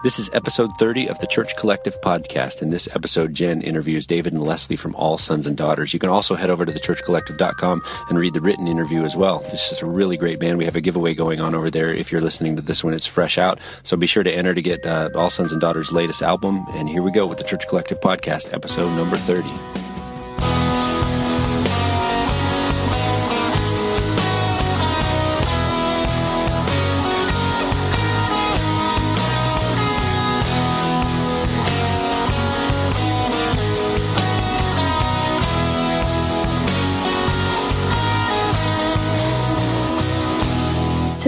This 0.00 0.20
is 0.20 0.30
episode 0.32 0.70
30 0.78 1.08
of 1.08 1.18
the 1.18 1.26
Church 1.26 1.56
Collective 1.56 2.00
podcast. 2.02 2.62
In 2.62 2.70
this 2.70 2.88
episode, 2.94 3.34
Jen 3.34 3.60
interviews 3.60 4.06
David 4.06 4.32
and 4.32 4.44
Leslie 4.44 4.76
from 4.76 4.94
All 4.94 5.18
Sons 5.18 5.44
and 5.44 5.56
Daughters. 5.56 5.92
You 5.92 5.98
can 5.98 6.08
also 6.08 6.36
head 6.36 6.50
over 6.50 6.64
to 6.64 6.70
thechurchcollective.com 6.70 7.82
and 8.08 8.16
read 8.16 8.34
the 8.34 8.40
written 8.40 8.68
interview 8.68 9.02
as 9.02 9.16
well. 9.16 9.40
This 9.40 9.72
is 9.72 9.82
a 9.82 9.86
really 9.86 10.16
great 10.16 10.38
band. 10.38 10.56
We 10.56 10.66
have 10.66 10.76
a 10.76 10.80
giveaway 10.80 11.14
going 11.14 11.40
on 11.40 11.52
over 11.52 11.68
there 11.68 11.92
if 11.92 12.12
you're 12.12 12.20
listening 12.20 12.54
to 12.54 12.62
this 12.62 12.84
when 12.84 12.94
it's 12.94 13.08
fresh 13.08 13.38
out. 13.38 13.58
So 13.82 13.96
be 13.96 14.06
sure 14.06 14.22
to 14.22 14.32
enter 14.32 14.54
to 14.54 14.62
get 14.62 14.86
uh, 14.86 15.10
All 15.16 15.30
Sons 15.30 15.50
and 15.50 15.60
Daughters' 15.60 15.90
latest 15.90 16.22
album. 16.22 16.64
And 16.74 16.88
here 16.88 17.02
we 17.02 17.10
go 17.10 17.26
with 17.26 17.38
the 17.38 17.44
Church 17.44 17.66
Collective 17.66 18.00
podcast, 18.00 18.54
episode 18.54 18.94
number 18.94 19.16
30. 19.16 19.87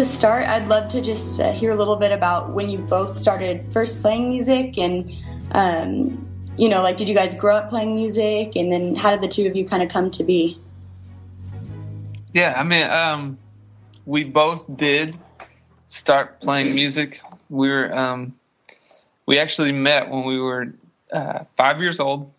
To 0.01 0.07
start, 0.07 0.49
I'd 0.49 0.67
love 0.67 0.89
to 0.93 1.03
just 1.03 1.39
uh, 1.41 1.53
hear 1.53 1.73
a 1.73 1.75
little 1.75 1.97
bit 1.97 2.11
about 2.11 2.55
when 2.55 2.71
you 2.71 2.79
both 2.79 3.19
started 3.19 3.71
first 3.71 4.01
playing 4.01 4.31
music 4.31 4.79
and, 4.79 5.15
um, 5.53 6.27
you 6.57 6.71
know, 6.71 6.81
like, 6.81 6.97
did 6.97 7.07
you 7.07 7.15
guys 7.15 7.35
grow 7.35 7.57
up 7.57 7.69
playing 7.69 7.95
music? 7.95 8.57
And 8.57 8.73
then 8.73 8.95
how 8.95 9.11
did 9.11 9.21
the 9.21 9.29
two 9.29 9.47
of 9.47 9.55
you 9.55 9.69
kind 9.69 9.83
of 9.83 9.91
come 9.91 10.11
to 10.13 10.25
be? 10.25 10.59
Yeah, 12.33 12.55
I 12.57 12.65
mean, 12.65 12.89
um, 12.89 13.37
we 14.07 14.25
both 14.25 14.75
did 14.75 15.19
start 15.89 16.41
playing 16.41 16.75
music. 16.75 17.21
We 17.51 17.69
were, 17.69 17.95
um, 17.95 18.35
we 19.27 19.39
actually 19.39 19.73
met 19.73 20.09
when 20.09 20.25
we 20.25 20.41
were 20.41 20.73
uh, 21.13 21.45
five 21.59 21.79
years 21.79 22.01
old. 22.01 22.33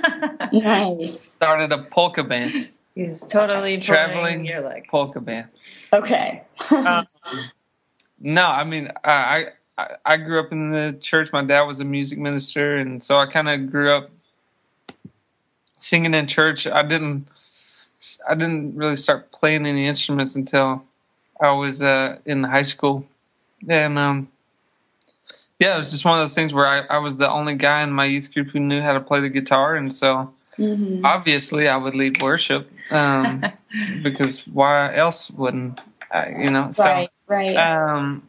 nice. 0.50 1.20
Started 1.20 1.72
a 1.72 1.78
polka 1.82 2.24
band. 2.24 2.70
He's 2.94 3.24
totally 3.26 3.78
traveling 3.78 4.44
your 4.44 4.60
like 4.60 4.88
polka 4.88 5.20
band. 5.20 5.48
Okay. 5.92 6.42
um, 6.70 7.06
no, 8.20 8.44
I 8.44 8.64
mean 8.64 8.92
I, 9.02 9.46
I 9.78 9.88
I 10.04 10.16
grew 10.18 10.40
up 10.40 10.52
in 10.52 10.70
the 10.70 10.98
church. 11.00 11.32
My 11.32 11.42
dad 11.42 11.62
was 11.62 11.80
a 11.80 11.84
music 11.84 12.18
minister, 12.18 12.76
and 12.76 13.02
so 13.02 13.18
I 13.18 13.26
kind 13.26 13.48
of 13.48 13.70
grew 13.70 13.96
up 13.96 14.10
singing 15.78 16.12
in 16.12 16.26
church. 16.26 16.66
I 16.66 16.82
didn't 16.82 17.28
I 18.28 18.34
didn't 18.34 18.76
really 18.76 18.96
start 18.96 19.32
playing 19.32 19.66
any 19.66 19.86
instruments 19.86 20.36
until 20.36 20.84
I 21.40 21.52
was 21.52 21.82
uh, 21.82 22.18
in 22.26 22.44
high 22.44 22.62
school, 22.62 23.06
and 23.68 23.98
um, 23.98 24.28
yeah, 25.58 25.76
it 25.76 25.78
was 25.78 25.92
just 25.92 26.04
one 26.04 26.18
of 26.18 26.22
those 26.22 26.34
things 26.34 26.52
where 26.52 26.66
I, 26.66 26.96
I 26.96 26.98
was 26.98 27.16
the 27.16 27.30
only 27.30 27.54
guy 27.54 27.82
in 27.82 27.90
my 27.90 28.04
youth 28.04 28.34
group 28.34 28.48
who 28.48 28.60
knew 28.60 28.82
how 28.82 28.92
to 28.92 29.00
play 29.00 29.20
the 29.20 29.30
guitar, 29.30 29.76
and 29.76 29.92
so. 29.92 30.34
Mm-hmm. 30.58 31.02
Obviously, 31.06 31.66
I 31.66 31.78
would 31.78 31.94
lead 31.94 32.20
worship 32.20 32.70
um, 32.90 33.44
because 34.02 34.46
why 34.46 34.94
else 34.94 35.30
wouldn't 35.30 35.80
I? 36.10 36.30
You 36.30 36.50
know, 36.50 36.70
so, 36.72 36.84
right, 36.84 37.10
right. 37.28 37.56
Um, 37.56 38.22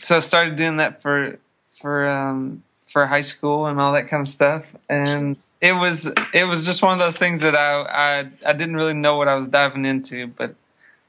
so 0.00 0.16
I 0.16 0.20
started 0.20 0.56
doing 0.56 0.76
that 0.78 1.02
for 1.02 1.38
for 1.74 2.08
um, 2.08 2.62
for 2.88 3.06
high 3.06 3.20
school 3.20 3.66
and 3.66 3.80
all 3.80 3.92
that 3.92 4.08
kind 4.08 4.20
of 4.20 4.28
stuff, 4.28 4.64
and 4.88 5.36
it 5.60 5.72
was 5.72 6.06
it 6.32 6.44
was 6.44 6.64
just 6.64 6.82
one 6.82 6.92
of 6.92 6.98
those 6.98 7.16
things 7.16 7.42
that 7.42 7.54
I 7.54 7.82
I, 7.82 8.18
I 8.46 8.52
didn't 8.52 8.76
really 8.76 8.94
know 8.94 9.16
what 9.16 9.28
I 9.28 9.34
was 9.34 9.48
diving 9.48 9.84
into, 9.84 10.26
but 10.28 10.54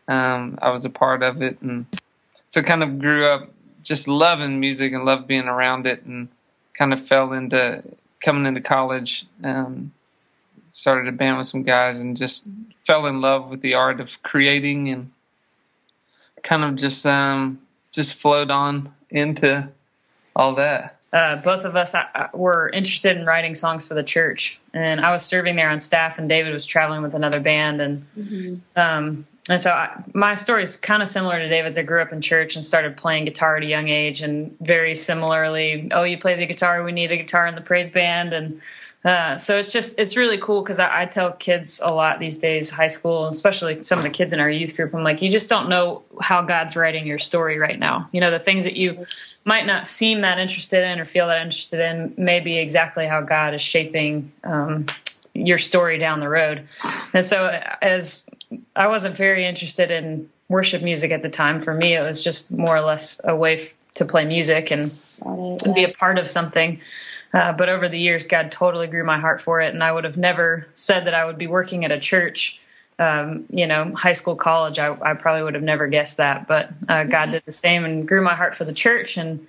um, 0.07 0.57
I 0.61 0.71
was 0.71 0.85
a 0.85 0.89
part 0.89 1.23
of 1.23 1.41
it, 1.41 1.61
and 1.61 1.85
so 2.47 2.61
kind 2.61 2.83
of 2.83 2.99
grew 2.99 3.25
up 3.27 3.49
just 3.83 4.07
loving 4.07 4.59
music 4.59 4.93
and 4.93 5.05
loved 5.05 5.27
being 5.27 5.47
around 5.47 5.87
it, 5.87 6.03
and 6.03 6.27
kind 6.73 6.93
of 6.93 7.07
fell 7.07 7.33
into 7.33 7.83
coming 8.21 8.45
into 8.45 8.61
college. 8.61 9.25
Um, 9.43 9.91
started 10.73 11.07
a 11.07 11.11
band 11.11 11.37
with 11.37 11.47
some 11.47 11.63
guys 11.63 11.99
and 11.99 12.17
just 12.17 12.47
fell 12.85 13.05
in 13.05 13.21
love 13.21 13.49
with 13.49 13.61
the 13.61 13.73
art 13.73 13.99
of 13.99 14.21
creating 14.23 14.89
and 14.89 15.11
kind 16.43 16.63
of 16.63 16.75
just 16.75 17.05
um, 17.05 17.61
just 17.91 18.15
flowed 18.15 18.51
on 18.51 18.93
into 19.09 19.67
all 20.35 20.55
that. 20.55 20.97
Uh, 21.13 21.41
both 21.41 21.65
of 21.65 21.75
us 21.75 21.93
uh, 21.93 22.27
were 22.33 22.69
interested 22.69 23.17
in 23.17 23.25
writing 23.25 23.53
songs 23.53 23.85
for 23.85 23.95
the 23.95 24.03
church, 24.03 24.59
and 24.73 25.01
I 25.01 25.11
was 25.11 25.25
serving 25.25 25.57
there 25.57 25.69
on 25.69 25.79
staff, 25.79 26.17
and 26.17 26.29
David 26.29 26.53
was 26.53 26.65
traveling 26.65 27.01
with 27.01 27.13
another 27.13 27.41
band, 27.41 27.81
and 27.81 28.07
mm-hmm. 28.17 28.79
um, 28.79 29.27
and 29.49 29.59
so 29.59 29.71
I, 29.71 30.03
my 30.13 30.35
story 30.35 30.63
is 30.63 30.77
kind 30.77 31.01
of 31.01 31.07
similar 31.07 31.39
to 31.39 31.49
David's. 31.49 31.77
I 31.77 31.83
grew 31.83 32.01
up 32.01 32.13
in 32.13 32.21
church 32.21 32.55
and 32.55 32.65
started 32.65 32.95
playing 32.95 33.25
guitar 33.25 33.57
at 33.57 33.63
a 33.63 33.65
young 33.65 33.89
age, 33.89 34.21
and 34.21 34.55
very 34.59 34.95
similarly, 34.95 35.89
oh, 35.91 36.03
you 36.03 36.17
play 36.17 36.35
the 36.35 36.45
guitar, 36.45 36.83
we 36.83 36.91
need 36.91 37.11
a 37.11 37.17
guitar 37.17 37.47
in 37.47 37.55
the 37.55 37.61
praise 37.61 37.89
band, 37.89 38.33
and 38.33 38.61
uh, 39.03 39.37
so 39.37 39.57
it's 39.57 39.71
just 39.71 39.99
it's 39.99 40.15
really 40.15 40.37
cool 40.37 40.61
because 40.61 40.77
I, 40.77 41.01
I, 41.01 41.05
tell 41.07 41.31
kids 41.31 41.81
a 41.83 41.89
lot 41.89 42.19
these 42.19 42.37
days, 42.37 42.69
high 42.69 42.87
school, 42.87 43.27
especially 43.27 43.81
some 43.81 43.97
of 43.97 44.03
the 44.03 44.11
kids 44.11 44.31
in 44.31 44.39
our 44.39 44.49
youth 44.49 44.75
group. 44.75 44.93
I'm 44.93 45.03
like, 45.03 45.23
you 45.23 45.31
just 45.31 45.49
don't 45.49 45.69
know 45.69 46.03
how 46.21 46.43
God's 46.43 46.75
writing 46.75 47.07
your 47.07 47.17
story 47.17 47.57
right 47.57 47.79
now. 47.79 48.07
You 48.11 48.21
know, 48.21 48.29
the 48.29 48.37
things 48.37 48.63
that 48.63 48.75
you 48.75 49.07
might 49.43 49.65
not 49.65 49.87
seem 49.87 50.21
that 50.21 50.37
interested 50.37 50.87
in 50.87 50.99
or 50.99 51.05
feel 51.05 51.27
that 51.27 51.41
interested 51.41 51.79
in 51.79 52.13
may 52.15 52.41
be 52.41 52.59
exactly 52.59 53.07
how 53.07 53.21
God 53.21 53.55
is 53.55 53.61
shaping 53.63 54.31
um, 54.43 54.85
your 55.33 55.57
story 55.57 55.97
down 55.97 56.19
the 56.19 56.29
road. 56.29 56.67
And 57.11 57.25
so, 57.25 57.47
as 57.81 58.29
I 58.75 58.87
wasn't 58.87 59.15
very 59.15 59.45
interested 59.45 59.91
in 59.91 60.29
worship 60.51 60.83
music 60.83 61.11
at 61.11 61.23
the 61.23 61.29
time, 61.29 61.61
for 61.61 61.73
me, 61.73 61.95
it 61.95 62.01
was 62.01 62.23
just 62.23 62.51
more 62.51 62.75
or 62.75 62.81
less 62.81 63.21
a 63.23 63.35
way 63.35 63.55
f- 63.55 63.73
to 63.95 64.05
play 64.05 64.25
music 64.25 64.69
and, 64.71 64.91
and 65.25 65.73
be 65.73 65.83
a 65.83 65.89
part 65.89 66.19
of 66.19 66.27
something. 66.27 66.79
Uh, 67.33 67.53
but 67.53 67.69
over 67.69 67.87
the 67.87 67.99
years, 67.99 68.27
God 68.27 68.51
totally 68.51 68.87
grew 68.87 69.05
my 69.05 69.17
heart 69.17 69.41
for 69.41 69.61
it, 69.61 69.73
and 69.73 69.81
I 69.81 69.91
would 69.91 70.03
have 70.03 70.17
never 70.17 70.67
said 70.73 71.05
that 71.05 71.13
I 71.13 71.25
would 71.25 71.37
be 71.37 71.47
working 71.47 71.85
at 71.85 71.91
a 71.91 71.99
church. 71.99 72.59
Um, 72.99 73.45
you 73.49 73.65
know, 73.65 73.93
high 73.95 74.13
school, 74.13 74.35
college, 74.35 74.77
I, 74.77 74.95
I, 75.01 75.15
probably 75.15 75.41
would 75.41 75.55
have 75.55 75.63
never 75.63 75.87
guessed 75.87 76.17
that. 76.17 76.47
But 76.47 76.69
uh, 76.87 77.05
God 77.05 77.31
did 77.31 77.41
the 77.45 77.51
same 77.51 77.83
and 77.83 78.07
grew 78.07 78.21
my 78.21 78.35
heart 78.35 78.53
for 78.53 78.63
the 78.63 78.73
church 78.73 79.17
and 79.17 79.47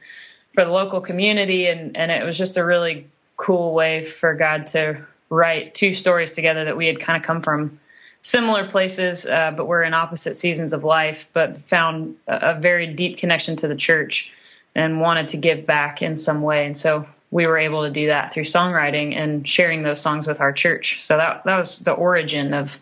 for 0.54 0.64
the 0.64 0.70
local 0.70 1.00
community, 1.00 1.66
and 1.66 1.96
and 1.96 2.10
it 2.10 2.24
was 2.24 2.38
just 2.38 2.56
a 2.56 2.64
really 2.64 3.08
cool 3.36 3.74
way 3.74 4.04
for 4.04 4.34
God 4.34 4.68
to 4.68 5.04
write 5.28 5.74
two 5.74 5.94
stories 5.94 6.32
together 6.32 6.64
that 6.64 6.76
we 6.76 6.86
had 6.86 7.00
kind 7.00 7.16
of 7.16 7.26
come 7.26 7.42
from 7.42 7.78
similar 8.22 8.68
places, 8.68 9.26
uh, 9.26 9.50
but 9.56 9.66
we're 9.66 9.82
in 9.82 9.94
opposite 9.94 10.36
seasons 10.36 10.72
of 10.72 10.84
life, 10.84 11.28
but 11.32 11.58
found 11.58 12.16
a, 12.26 12.56
a 12.56 12.60
very 12.60 12.86
deep 12.86 13.18
connection 13.18 13.56
to 13.56 13.68
the 13.68 13.76
church 13.76 14.32
and 14.74 15.00
wanted 15.00 15.28
to 15.28 15.36
give 15.36 15.66
back 15.66 16.00
in 16.00 16.16
some 16.16 16.40
way. 16.40 16.64
And 16.64 16.76
so 16.76 17.06
we 17.30 17.46
were 17.46 17.58
able 17.58 17.82
to 17.82 17.90
do 17.90 18.06
that 18.06 18.32
through 18.32 18.44
songwriting 18.44 19.14
and 19.16 19.46
sharing 19.46 19.82
those 19.82 20.00
songs 20.00 20.26
with 20.26 20.40
our 20.40 20.52
church. 20.52 21.02
So 21.02 21.16
that 21.16 21.44
that 21.44 21.58
was 21.58 21.80
the 21.80 21.92
origin 21.92 22.54
of 22.54 22.80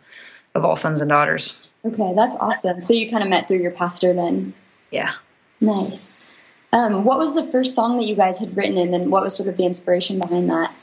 of 0.54 0.64
All 0.64 0.76
Sons 0.76 1.00
and 1.00 1.08
Daughters. 1.08 1.60
Okay, 1.84 2.12
that's 2.14 2.36
awesome. 2.36 2.80
So 2.80 2.92
you 2.92 3.08
kind 3.08 3.22
of 3.22 3.30
met 3.30 3.48
through 3.48 3.60
your 3.60 3.70
pastor 3.70 4.12
then. 4.12 4.52
Yeah. 4.90 5.14
Nice. 5.60 6.24
Um, 6.72 7.04
what 7.04 7.18
was 7.18 7.34
the 7.34 7.44
first 7.44 7.74
song 7.74 7.96
that 7.96 8.04
you 8.04 8.14
guys 8.14 8.38
had 8.38 8.56
written, 8.56 8.76
and 8.76 8.92
then 8.92 9.10
what 9.10 9.22
was 9.22 9.36
sort 9.36 9.48
of 9.48 9.56
the 9.56 9.64
inspiration 9.64 10.18
behind 10.18 10.50
that? 10.50 10.74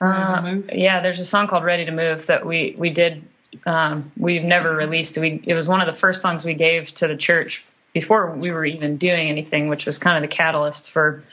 Uh, 0.00 0.56
yeah, 0.72 1.00
there's 1.00 1.20
a 1.20 1.24
song 1.24 1.46
called 1.46 1.64
"Ready 1.64 1.84
to 1.84 1.92
Move" 1.92 2.26
that 2.26 2.44
we 2.44 2.74
we 2.78 2.90
did. 2.90 3.22
Um, 3.64 4.12
we've 4.18 4.44
never 4.44 4.74
released. 4.74 5.16
We 5.18 5.42
it 5.44 5.54
was 5.54 5.68
one 5.68 5.80
of 5.80 5.86
the 5.86 5.94
first 5.94 6.20
songs 6.20 6.44
we 6.44 6.54
gave 6.54 6.92
to 6.94 7.08
the 7.08 7.16
church 7.16 7.64
before 7.92 8.30
we 8.32 8.50
were 8.50 8.66
even 8.66 8.98
doing 8.98 9.28
anything, 9.28 9.68
which 9.68 9.86
was 9.86 9.98
kind 9.98 10.22
of 10.22 10.28
the 10.28 10.34
catalyst 10.34 10.90
for 10.90 11.24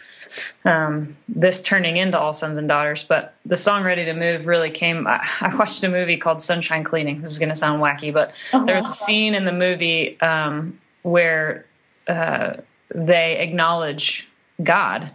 um, 0.64 1.18
this 1.28 1.62
turning 1.62 1.98
into 1.98 2.18
All 2.18 2.32
Sons 2.32 2.58
and 2.58 2.70
Daughters. 2.70 3.04
But 3.04 3.36
the 3.46 3.58
song 3.58 3.84
Ready 3.84 4.06
to 4.06 4.14
Move 4.14 4.48
really 4.48 4.72
came. 4.72 5.06
I, 5.06 5.28
I 5.42 5.54
watched 5.56 5.84
a 5.84 5.90
movie 5.90 6.16
called 6.16 6.42
Sunshine 6.42 6.86
Cleaning. 6.86 7.22
This 7.22 7.32
is 7.32 7.40
going 7.40 7.50
to 7.50 7.56
sound 7.56 7.82
wacky, 7.82 8.14
but 8.14 8.34
oh, 8.54 8.66
there 8.66 8.76
was 8.76 8.88
a 8.88 8.94
scene 8.94 9.36
in 9.36 9.44
the 9.44 9.52
movie 9.52 10.20
um, 10.22 10.80
where 11.02 11.66
uh, 12.08 12.54
they 12.96 13.40
acknowledge 13.40 14.32
God. 14.62 15.10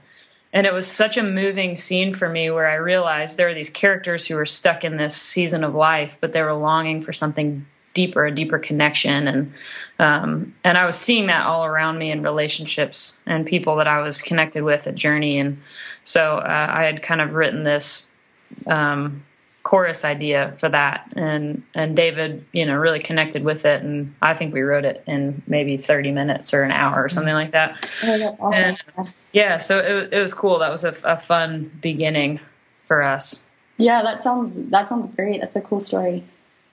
And 0.52 0.66
it 0.66 0.72
was 0.72 0.86
such 0.86 1.16
a 1.16 1.22
moving 1.22 1.76
scene 1.76 2.14
for 2.14 2.28
me 2.28 2.50
where 2.50 2.68
I 2.68 2.76
realized 2.76 3.36
there 3.36 3.48
are 3.48 3.54
these 3.54 3.70
characters 3.70 4.26
who 4.26 4.36
are 4.38 4.46
stuck 4.46 4.82
in 4.82 4.96
this 4.96 5.14
season 5.14 5.62
of 5.62 5.74
life, 5.74 6.18
but 6.20 6.32
they 6.32 6.42
were 6.42 6.54
longing 6.54 7.02
for 7.02 7.12
something 7.12 7.66
deeper, 7.94 8.24
a 8.26 8.34
deeper 8.34 8.58
connection, 8.58 9.26
and 9.26 9.52
um, 9.98 10.54
and 10.62 10.78
I 10.78 10.86
was 10.86 10.96
seeing 10.96 11.26
that 11.26 11.44
all 11.44 11.64
around 11.64 11.98
me 11.98 12.10
in 12.12 12.22
relationships 12.22 13.18
and 13.26 13.44
people 13.44 13.76
that 13.76 13.88
I 13.88 14.00
was 14.00 14.22
connected 14.22 14.62
with 14.62 14.86
at 14.86 14.94
Journey, 14.94 15.38
and 15.38 15.60
so 16.04 16.38
uh, 16.38 16.66
I 16.70 16.84
had 16.84 17.02
kind 17.02 17.20
of 17.20 17.32
written 17.34 17.64
this 17.64 18.06
um, 18.66 19.24
chorus 19.68 20.02
idea 20.02 20.54
for 20.58 20.70
that, 20.70 21.12
and 21.14 21.62
and 21.74 21.94
David, 21.94 22.42
you 22.52 22.64
know, 22.64 22.74
really 22.74 23.00
connected 23.00 23.44
with 23.44 23.66
it, 23.66 23.82
and 23.82 24.14
I 24.22 24.32
think 24.32 24.54
we 24.54 24.62
wrote 24.62 24.86
it 24.86 25.04
in 25.06 25.42
maybe 25.46 25.76
thirty 25.76 26.10
minutes 26.10 26.54
or 26.54 26.62
an 26.62 26.72
hour 26.72 27.04
or 27.04 27.10
something 27.10 27.34
like 27.34 27.50
that. 27.50 27.76
Oh, 28.02 28.18
that's 28.18 28.40
awesome. 28.40 28.78
And, 28.96 29.12
yeah, 29.32 29.58
so 29.58 29.78
it, 29.78 30.14
it 30.14 30.22
was 30.22 30.32
cool. 30.32 30.58
That 30.60 30.70
was 30.70 30.84
a, 30.84 30.96
a 31.04 31.18
fun 31.18 31.70
beginning 31.82 32.40
for 32.86 33.02
us. 33.02 33.44
Yeah, 33.76 34.00
that 34.00 34.22
sounds 34.22 34.56
that 34.70 34.88
sounds 34.88 35.06
great. 35.06 35.42
That's 35.42 35.54
a 35.54 35.60
cool 35.60 35.80
story. 35.80 36.24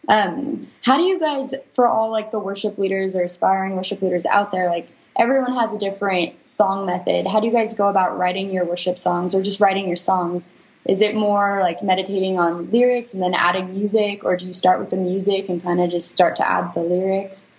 Um, 0.07 0.69
how 0.86 0.95
do 0.95 1.03
you 1.03 1.19
guys, 1.19 1.53
for 1.74 1.89
all 1.89 2.09
like 2.12 2.31
the 2.31 2.39
worship 2.39 2.77
leaders 2.77 3.13
or 3.13 3.24
aspiring 3.24 3.75
worship 3.75 4.01
leaders 4.01 4.25
out 4.25 4.53
there, 4.53 4.69
like 4.69 4.88
everyone 5.18 5.53
has 5.53 5.74
a 5.74 5.77
different 5.77 6.48
song 6.48 6.86
method. 6.86 7.27
How 7.27 7.41
do 7.41 7.48
you 7.48 7.51
guys 7.51 7.74
go 7.74 7.89
about 7.89 8.18
writing 8.18 8.53
your 8.53 8.63
worship 8.63 8.98
songs 8.98 9.36
or 9.36 9.44
just 9.44 9.59
writing 9.59 9.86
your 9.86 9.98
songs? 9.98 10.53
Is 10.85 11.01
it 11.01 11.15
more 11.15 11.61
like 11.61 11.81
meditating 11.81 12.37
on 12.37 12.69
lyrics 12.69 13.13
and 13.13 13.21
then 13.21 13.33
adding 13.33 13.71
music, 13.71 14.23
or 14.23 14.37
do 14.37 14.45
you 14.45 14.53
start 14.53 14.79
with 14.79 14.91
the 14.91 14.97
music 14.97 15.49
and 15.49 15.61
kind 15.61 15.81
of 15.81 15.89
just 15.89 16.11
start 16.11 16.35
to 16.35 16.47
add 16.47 16.73
the 16.75 16.81
lyrics? 16.81 17.55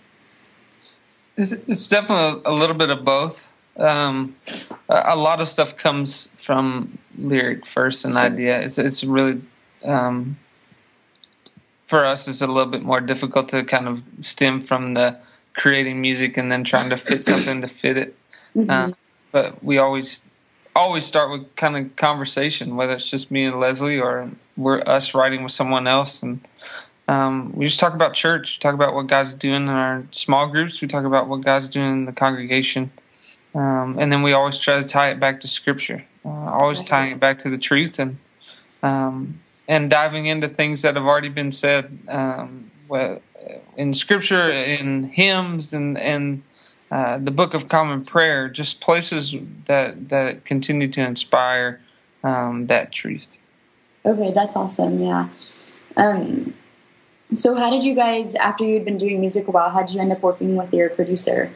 It's 1.37 1.89
definitely 1.89 2.43
a 2.45 2.53
little 2.53 2.77
bit 2.77 2.91
of 2.91 3.05
both. 3.05 3.49
Um, 3.77 4.37
a 4.89 5.17
lot 5.17 5.41
of 5.41 5.49
stuff 5.49 5.77
comes 5.77 6.31
from 6.43 6.99
lyric 7.19 7.67
first 7.67 8.05
and 8.05 8.17
idea. 8.17 8.61
It's 8.61 8.79
it's 8.79 9.05
really 9.05 9.43
um, 9.85 10.37
for 11.89 12.07
us. 12.07 12.29
It's 12.29 12.41
a 12.41 12.47
little 12.47 12.71
bit 12.71 12.83
more 12.83 13.01
difficult 13.01 13.49
to 13.51 13.65
kind 13.65 13.89
of 13.89 14.03
stem 14.21 14.63
from 14.63 14.95
the 14.95 15.19
creating 15.55 16.01
music 16.01 16.37
and 16.37 16.51
then 16.51 16.65
trying 16.65 16.91
to 16.91 16.97
fit 16.97 17.25
something 17.25 17.61
to 17.63 17.69
fit 17.69 17.97
it. 17.97 18.17
Mm-hmm. 18.55 18.71
Uh, 18.71 18.93
but 19.33 19.63
we 19.63 19.79
always 19.79 20.25
always 20.77 21.07
start 21.07 21.31
with 21.31 21.57
kind 21.57 21.77
of 21.77 21.97
conversation, 21.97 22.77
whether 22.77 22.93
it's 22.93 23.11
just 23.11 23.31
me 23.31 23.45
and 23.45 23.59
Leslie 23.59 23.99
or 23.99 24.31
we're 24.57 24.83
us 24.87 25.15
writing 25.15 25.43
with 25.43 25.53
someone 25.53 25.87
else, 25.87 26.23
and 26.23 26.41
um, 27.09 27.53
we 27.55 27.67
just 27.67 27.81
talk 27.81 27.95
about 27.95 28.15
church, 28.15 28.61
talk 28.61 28.75
about 28.75 28.95
what 28.95 29.07
God's 29.07 29.35
doing 29.35 29.63
in 29.63 29.69
our 29.69 30.05
small 30.13 30.47
groups. 30.49 30.81
We 30.81 30.89
talk 30.89 31.05
about 31.05 31.29
what 31.29 31.43
God's 31.43 31.69
doing 31.69 31.91
in 31.93 32.05
the 32.05 32.13
congregation, 32.13 32.91
um, 33.55 33.97
and 33.99 34.13
then 34.13 34.23
we 34.23 34.33
always 34.33 34.59
try 34.59 34.81
to 34.81 34.87
tie 34.87 35.11
it 35.11 35.19
back 35.19 35.41
to 35.41 35.49
Scripture, 35.49 36.05
uh, 36.25 36.29
always 36.29 36.83
tying 36.83 37.13
it 37.13 37.21
back 37.21 37.39
to 37.41 37.51
the 37.51 37.59
truth, 37.59 37.99
and 37.99 38.19
um, 38.83 39.41
and 39.69 39.91
diving 39.91 40.27
into 40.27 40.49
things 40.49 40.83
that 40.83 40.95
have 40.95 41.05
already 41.07 41.31
been 41.31 41.53
said 41.53 41.99
um, 42.09 42.71
in 43.77 43.95
Scripture, 43.95 44.51
in 44.51 45.05
hymns, 45.05 45.73
and 45.73 45.99
and 45.99 46.43
uh, 46.91 47.19
the 47.19 47.31
Book 47.31 47.55
of 47.55 47.69
Common 47.69 48.05
Prayer, 48.05 48.49
just 48.49 48.81
places 48.81 49.35
that 49.67 50.09
that 50.09 50.45
continue 50.45 50.89
to 50.89 51.01
inspire 51.03 51.81
um, 52.23 52.67
that 52.67 52.93
truth. 52.93 53.39
Okay, 54.05 54.33
that's 54.33 54.57
awesome. 54.57 55.03
Yeah. 55.03 55.29
Um, 55.97 56.55
so, 57.35 57.55
how 57.55 57.71
did 57.71 57.83
you 57.83 57.95
guys, 57.95 58.35
after 58.37 58.65
you'd 58.65 58.85
been 58.85 58.99
doing 58.99 59.21
music 59.21 59.49
a 59.49 59.51
while, 59.51 59.71
how 59.71 59.81
did 59.81 59.95
you 59.95 60.01
end 60.01 60.13
up 60.13 60.23
working 60.23 60.55
with 60.55 60.73
your 60.73 60.91
producer? 60.91 61.53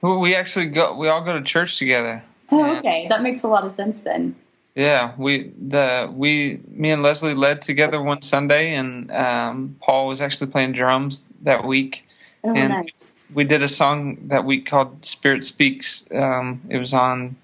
Well, 0.00 0.18
we 0.18 0.34
actually 0.34 0.66
go. 0.66 0.96
We 0.96 1.08
all 1.08 1.22
go 1.22 1.34
to 1.38 1.42
church 1.42 1.78
together. 1.78 2.22
Oh, 2.50 2.76
okay, 2.76 3.06
that 3.08 3.22
makes 3.22 3.42
a 3.42 3.48
lot 3.48 3.64
of 3.64 3.72
sense 3.72 4.00
then. 4.00 4.34
Yeah, 4.74 5.14
we 5.16 5.52
the 5.68 6.12
we 6.14 6.60
me 6.68 6.90
and 6.90 7.02
Leslie 7.02 7.34
led 7.34 7.62
together 7.62 8.02
one 8.02 8.22
Sunday, 8.22 8.74
and 8.74 9.10
um, 9.10 9.76
Paul 9.80 10.08
was 10.08 10.20
actually 10.20 10.50
playing 10.50 10.72
drums 10.72 11.32
that 11.42 11.64
week. 11.64 12.05
Oh, 12.46 12.54
and 12.54 12.68
nice. 12.68 13.24
We 13.34 13.42
did 13.42 13.62
a 13.62 13.68
song 13.68 14.18
that 14.28 14.44
week 14.44 14.66
called 14.66 15.04
"Spirit 15.04 15.44
Speaks." 15.44 16.04
Um, 16.14 16.62
it 16.68 16.78
was 16.78 16.94
on 16.94 17.36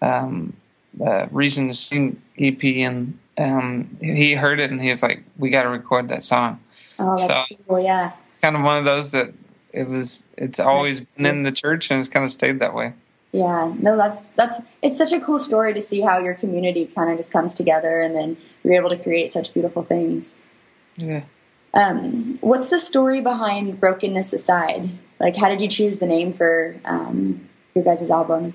um, 0.00 0.54
uh, 1.04 1.26
Reason 1.30 1.68
to 1.68 1.74
Sing 1.74 2.16
EP, 2.38 2.62
and 2.62 3.18
um, 3.36 3.98
he 4.00 4.34
heard 4.34 4.58
it 4.58 4.70
and 4.70 4.80
he 4.80 4.88
was 4.88 5.02
like, 5.02 5.22
"We 5.36 5.50
got 5.50 5.64
to 5.64 5.68
record 5.68 6.08
that 6.08 6.24
song." 6.24 6.58
Oh, 6.98 7.16
that's 7.16 7.50
so, 7.50 7.56
cool. 7.68 7.80
Yeah. 7.80 8.12
Kind 8.40 8.56
of 8.56 8.62
one 8.62 8.78
of 8.78 8.86
those 8.86 9.10
that 9.10 9.34
it 9.72 9.86
was. 9.88 10.24
It's 10.38 10.58
always 10.58 11.08
been 11.10 11.26
in 11.26 11.42
the 11.42 11.52
church 11.52 11.90
and 11.90 12.00
it's 12.00 12.08
kind 12.08 12.24
of 12.24 12.32
stayed 12.32 12.60
that 12.60 12.74
way. 12.74 12.94
Yeah, 13.32 13.74
no, 13.78 13.96
that's 13.96 14.26
that's 14.28 14.58
it's 14.82 14.96
such 14.96 15.12
a 15.12 15.20
cool 15.20 15.38
story 15.38 15.74
to 15.74 15.82
see 15.82 16.00
how 16.00 16.18
your 16.18 16.34
community 16.34 16.86
kind 16.86 17.10
of 17.10 17.18
just 17.18 17.30
comes 17.30 17.52
together 17.52 18.00
and 18.00 18.14
then 18.14 18.38
you're 18.64 18.74
able 18.74 18.88
to 18.88 18.98
create 18.98 19.32
such 19.32 19.52
beautiful 19.52 19.84
things. 19.84 20.40
Yeah. 20.96 21.24
Um, 21.72 22.38
what's 22.40 22.70
the 22.70 22.78
story 22.78 23.20
behind 23.20 23.78
Brokenness 23.78 24.32
Aside? 24.32 24.90
Like, 25.18 25.36
how 25.36 25.48
did 25.48 25.60
you 25.60 25.68
choose 25.68 25.98
the 25.98 26.06
name 26.06 26.32
for 26.32 26.76
um, 26.84 27.48
your 27.74 27.84
guys' 27.84 28.10
album? 28.10 28.54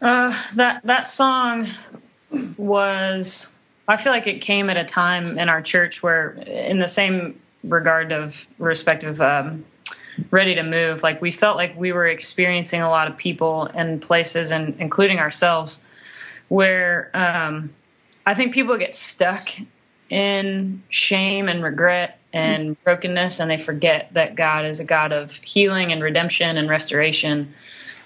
Uh, 0.00 0.32
that 0.54 0.82
that 0.84 1.06
song 1.06 1.66
was. 2.56 3.52
I 3.88 3.96
feel 3.96 4.12
like 4.12 4.26
it 4.26 4.40
came 4.40 4.68
at 4.68 4.76
a 4.76 4.84
time 4.84 5.24
in 5.38 5.48
our 5.48 5.62
church 5.62 6.02
where, 6.02 6.30
in 6.30 6.78
the 6.80 6.88
same 6.88 7.40
regard 7.62 8.12
of 8.12 8.48
respective 8.58 9.20
um, 9.20 9.64
ready 10.30 10.54
to 10.56 10.62
move. 10.62 11.02
Like 11.02 11.20
we 11.22 11.30
felt 11.30 11.56
like 11.56 11.76
we 11.76 11.92
were 11.92 12.06
experiencing 12.06 12.82
a 12.82 12.88
lot 12.88 13.08
of 13.08 13.16
people 13.16 13.64
and 13.74 14.02
places, 14.02 14.50
and 14.50 14.76
including 14.80 15.18
ourselves, 15.18 15.86
where 16.48 17.10
um, 17.14 17.70
I 18.26 18.34
think 18.34 18.52
people 18.52 18.76
get 18.76 18.96
stuck 18.96 19.50
in 20.10 20.82
shame 20.88 21.48
and 21.48 21.62
regret 21.62 22.20
and 22.32 22.82
brokenness, 22.84 23.40
and 23.40 23.50
they 23.50 23.58
forget 23.58 24.08
that 24.12 24.34
God 24.34 24.66
is 24.66 24.80
a 24.80 24.84
God 24.84 25.12
of 25.12 25.36
healing 25.36 25.92
and 25.92 26.02
redemption 26.02 26.56
and 26.56 26.68
restoration 26.68 27.52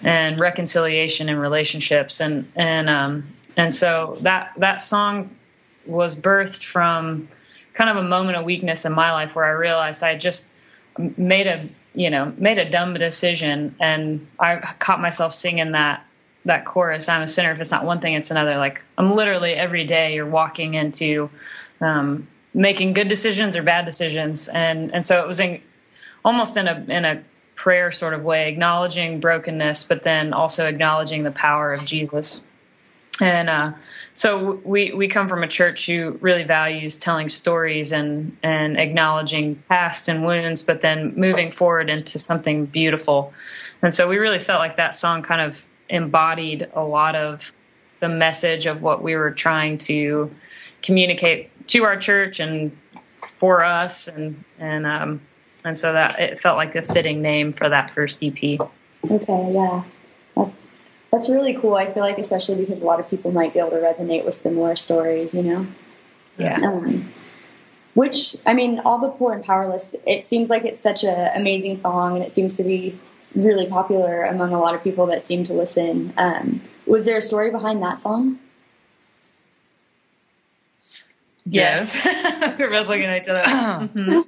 and 0.02 0.38
reconciliation 0.38 1.28
in 1.28 1.38
relationships, 1.38 2.20
and 2.20 2.50
and 2.56 2.88
um, 2.88 3.26
and 3.56 3.72
so 3.72 4.16
that 4.20 4.52
that 4.56 4.80
song 4.80 5.30
was 5.86 6.14
birthed 6.14 6.62
from 6.62 7.28
kind 7.74 7.90
of 7.90 7.96
a 7.96 8.02
moment 8.02 8.36
of 8.36 8.44
weakness 8.44 8.84
in 8.84 8.92
my 8.92 9.12
life 9.12 9.34
where 9.34 9.44
I 9.44 9.50
realized 9.50 10.02
I 10.02 10.16
just 10.16 10.48
made 11.16 11.46
a 11.46 11.68
you 11.94 12.10
know 12.10 12.32
made 12.36 12.58
a 12.58 12.68
dumb 12.68 12.94
decision 12.94 13.74
and 13.80 14.26
i 14.38 14.56
caught 14.78 15.00
myself 15.00 15.34
singing 15.34 15.72
that 15.72 16.06
that 16.44 16.64
chorus 16.64 17.08
i'm 17.08 17.22
a 17.22 17.28
sinner 17.28 17.52
if 17.52 17.60
it's 17.60 17.70
not 17.70 17.84
one 17.84 18.00
thing 18.00 18.14
it's 18.14 18.30
another. 18.30 18.56
Like 18.56 18.84
i'm 18.98 19.12
literally 19.12 19.52
every 19.52 19.84
day 19.84 20.14
you're 20.14 20.26
walking 20.26 20.74
into 20.74 21.28
um, 21.80 22.26
making 22.54 22.92
good 22.92 23.08
decisions 23.08 23.56
or 23.56 23.62
bad 23.62 23.84
decisions 23.84 24.48
and 24.48 24.92
and 24.92 25.06
so 25.06 25.22
it 25.22 25.26
was 25.26 25.40
in 25.40 25.60
almost 26.24 26.56
in 26.56 26.68
a 26.68 26.84
in 26.88 27.04
a 27.04 27.22
prayer 27.54 27.92
sort 27.92 28.14
of 28.14 28.22
way 28.22 28.48
acknowledging 28.48 29.20
brokenness 29.20 29.84
but 29.84 30.02
then 30.02 30.32
also 30.32 30.66
acknowledging 30.66 31.22
the 31.22 31.30
power 31.30 31.72
of 31.72 31.84
jesus 31.84 32.48
and 33.20 33.50
uh, 33.50 33.72
so 34.14 34.60
we 34.64 34.92
we 34.92 35.08
come 35.08 35.28
from 35.28 35.42
a 35.42 35.48
church 35.48 35.86
who 35.86 36.18
really 36.20 36.44
values 36.44 36.98
telling 36.98 37.28
stories 37.28 37.92
and 37.92 38.36
and 38.42 38.78
acknowledging 38.78 39.56
past 39.68 40.08
and 40.08 40.24
wounds, 40.24 40.62
but 40.62 40.80
then 40.80 41.14
moving 41.16 41.50
forward 41.50 41.90
into 41.90 42.18
something 42.18 42.66
beautiful. 42.66 43.32
And 43.82 43.94
so 43.94 44.08
we 44.08 44.16
really 44.16 44.40
felt 44.40 44.58
like 44.58 44.76
that 44.76 44.94
song 44.94 45.22
kind 45.22 45.40
of 45.40 45.66
embodied 45.88 46.70
a 46.74 46.82
lot 46.82 47.14
of 47.16 47.52
the 48.00 48.08
message 48.08 48.66
of 48.66 48.82
what 48.82 49.02
we 49.02 49.14
were 49.14 49.30
trying 49.30 49.78
to 49.78 50.30
communicate 50.82 51.49
to 51.70 51.84
our 51.84 51.96
church 51.96 52.40
and 52.40 52.76
for 53.16 53.64
us, 53.64 54.08
and 54.08 54.44
and 54.58 54.86
um, 54.86 55.20
and 55.64 55.76
so 55.76 55.92
that 55.92 56.18
it 56.20 56.38
felt 56.38 56.56
like 56.56 56.74
a 56.76 56.82
fitting 56.82 57.22
name 57.22 57.52
for 57.52 57.68
that 57.68 57.92
first 57.92 58.22
EP. 58.22 58.60
Okay, 59.10 59.52
yeah, 59.52 59.82
that's 60.36 60.68
that's 61.10 61.28
really 61.28 61.54
cool. 61.54 61.74
I 61.74 61.92
feel 61.92 62.02
like, 62.02 62.18
especially 62.18 62.56
because 62.56 62.80
a 62.80 62.84
lot 62.84 63.00
of 63.00 63.10
people 63.10 63.32
might 63.32 63.52
be 63.52 63.58
able 63.58 63.70
to 63.70 63.76
resonate 63.76 64.24
with 64.24 64.34
similar 64.34 64.76
stories, 64.76 65.34
you 65.34 65.42
know? 65.42 65.66
Yeah. 66.38 66.58
Um, 66.62 67.12
which, 67.94 68.36
I 68.46 68.54
mean, 68.54 68.78
All 68.80 68.98
the 68.98 69.10
Poor 69.10 69.32
and 69.32 69.44
Powerless, 69.44 69.96
it 70.06 70.24
seems 70.24 70.48
like 70.48 70.64
it's 70.64 70.78
such 70.78 71.02
an 71.02 71.30
amazing 71.34 71.74
song 71.74 72.14
and 72.14 72.24
it 72.24 72.30
seems 72.30 72.56
to 72.56 72.64
be 72.64 72.98
really 73.36 73.66
popular 73.66 74.22
among 74.22 74.54
a 74.54 74.60
lot 74.60 74.74
of 74.74 74.84
people 74.84 75.06
that 75.06 75.20
seem 75.20 75.42
to 75.44 75.52
listen. 75.52 76.14
Um, 76.16 76.62
was 76.86 77.04
there 77.04 77.16
a 77.16 77.20
story 77.20 77.50
behind 77.50 77.82
that 77.82 77.98
song? 77.98 78.38
Yes. 81.46 82.04
yes. 82.04 82.54
We're 82.58 82.70
both 82.70 82.88
looking 82.88 83.06
at 83.06 83.22
each 83.22 83.28
other. 83.28 83.42
mm-hmm 83.44 84.20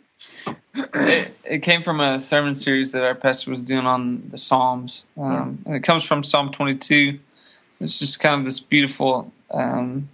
it, 0.75 1.37
it, 1.45 1.59
came 1.61 1.83
from 1.83 2.01
a 2.01 2.21
sermon 2.21 2.55
series 2.55 2.93
that 2.93 3.05
our 3.05 3.15
pastor 3.15 3.51
was 3.51 3.63
doing 3.63 3.87
on 3.87 4.29
the 4.31 4.39
Psalms, 4.39 5.07
um, 5.17 5.33
yeah. 5.33 5.67
and 5.67 5.77
it 5.77 5.85
comes 5.85 6.05
from 6.05 6.25
Psalm 6.25 6.51
22. 6.51 7.19
It's 7.81 7.99
just 7.99 8.21
kind 8.21 8.39
of 8.39 8.45
this 8.45 8.61
beautiful 8.61 9.33
um, 9.51 10.09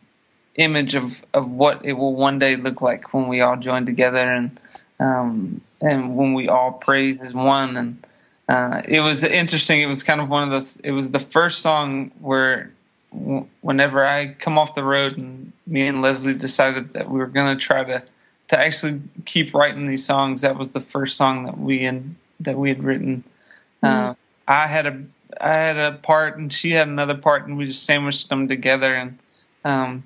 image 0.56 0.94
of, 0.94 1.22
of 1.34 1.50
what 1.50 1.84
it 1.84 1.92
will 1.92 2.14
one 2.14 2.38
day 2.38 2.56
look 2.56 2.82
like 2.82 3.12
when 3.14 3.28
we 3.28 3.40
all 3.40 3.56
join 3.56 3.86
together 3.86 4.18
and 4.18 4.60
um, 5.00 5.60
and 5.80 6.16
when 6.16 6.34
we 6.34 6.48
all 6.48 6.72
praise 6.72 7.20
as 7.20 7.32
one. 7.32 7.76
And 7.76 8.06
uh, 8.48 8.82
it 8.84 9.00
was 9.00 9.22
interesting. 9.22 9.80
It 9.80 9.86
was 9.86 10.02
kind 10.02 10.20
of 10.20 10.28
one 10.28 10.42
of 10.42 10.50
those. 10.50 10.76
It 10.78 10.90
was 10.90 11.12
the 11.12 11.20
first 11.20 11.60
song 11.60 12.10
where 12.18 12.72
w- 13.12 13.46
whenever 13.60 14.04
I 14.04 14.34
come 14.34 14.58
off 14.58 14.74
the 14.74 14.82
road 14.82 15.16
and 15.18 15.47
me 15.68 15.86
and 15.86 16.02
Leslie 16.02 16.34
decided 16.34 16.94
that 16.94 17.10
we 17.10 17.18
were 17.18 17.26
going 17.26 17.56
to 17.56 17.62
try 17.62 17.84
to 17.84 18.02
to 18.48 18.58
actually 18.58 19.02
keep 19.26 19.54
writing 19.54 19.86
these 19.86 20.04
songs. 20.04 20.40
That 20.40 20.56
was 20.56 20.72
the 20.72 20.80
first 20.80 21.16
song 21.16 21.44
that 21.44 21.58
we 21.58 21.84
had 21.84 22.14
that 22.40 22.56
we 22.56 22.70
had 22.70 22.82
written. 22.82 23.24
Mm-hmm. 23.82 24.10
Uh, 24.10 24.14
I 24.46 24.66
had 24.66 24.86
a 24.86 25.04
I 25.40 25.54
had 25.54 25.76
a 25.76 25.92
part 25.92 26.38
and 26.38 26.52
she 26.52 26.72
had 26.72 26.88
another 26.88 27.16
part, 27.16 27.46
and 27.46 27.58
we 27.58 27.66
just 27.66 27.84
sandwiched 27.84 28.28
them 28.30 28.48
together. 28.48 28.94
And 28.94 29.18
um, 29.64 30.04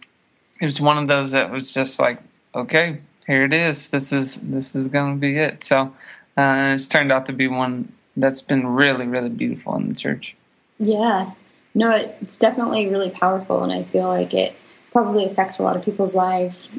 it 0.61 0.67
was 0.67 0.81
one 0.81 0.99
of 0.99 1.07
those 1.07 1.31
that 1.31 1.53
was 1.53 1.73
just 1.73 2.01
like, 2.01 2.21
okay, 2.55 2.99
here 3.27 3.45
it 3.45 3.53
is. 3.53 3.91
This 3.91 4.13
is 4.13 4.37
this 4.37 4.75
is 4.75 4.89
going 4.89 5.15
to 5.15 5.21
be 5.21 5.39
it. 5.39 5.63
So 5.63 5.95
uh, 6.37 6.73
it's 6.75 6.89
turned 6.89 7.13
out 7.13 7.27
to 7.27 7.33
be 7.33 7.47
one 7.47 7.93
that's 8.17 8.43
been 8.43 8.67
really 8.67 9.07
really 9.07 9.31
beautiful 9.31 9.77
in 9.77 9.89
the 9.89 9.95
church. 9.95 10.35
Yeah, 10.81 11.31
no, 11.75 11.91
it's 12.21 12.37
definitely 12.37 12.89
really 12.89 13.11
powerful, 13.11 13.63
and 13.63 13.73
I 13.73 13.85
feel 13.85 14.09
like 14.09 14.35
it 14.35 14.57
probably 14.93 15.25
affects 15.25 15.59
a 15.59 15.63
lot 15.63 15.77
of 15.77 15.85
people's 15.85 16.15
lives. 16.15 16.73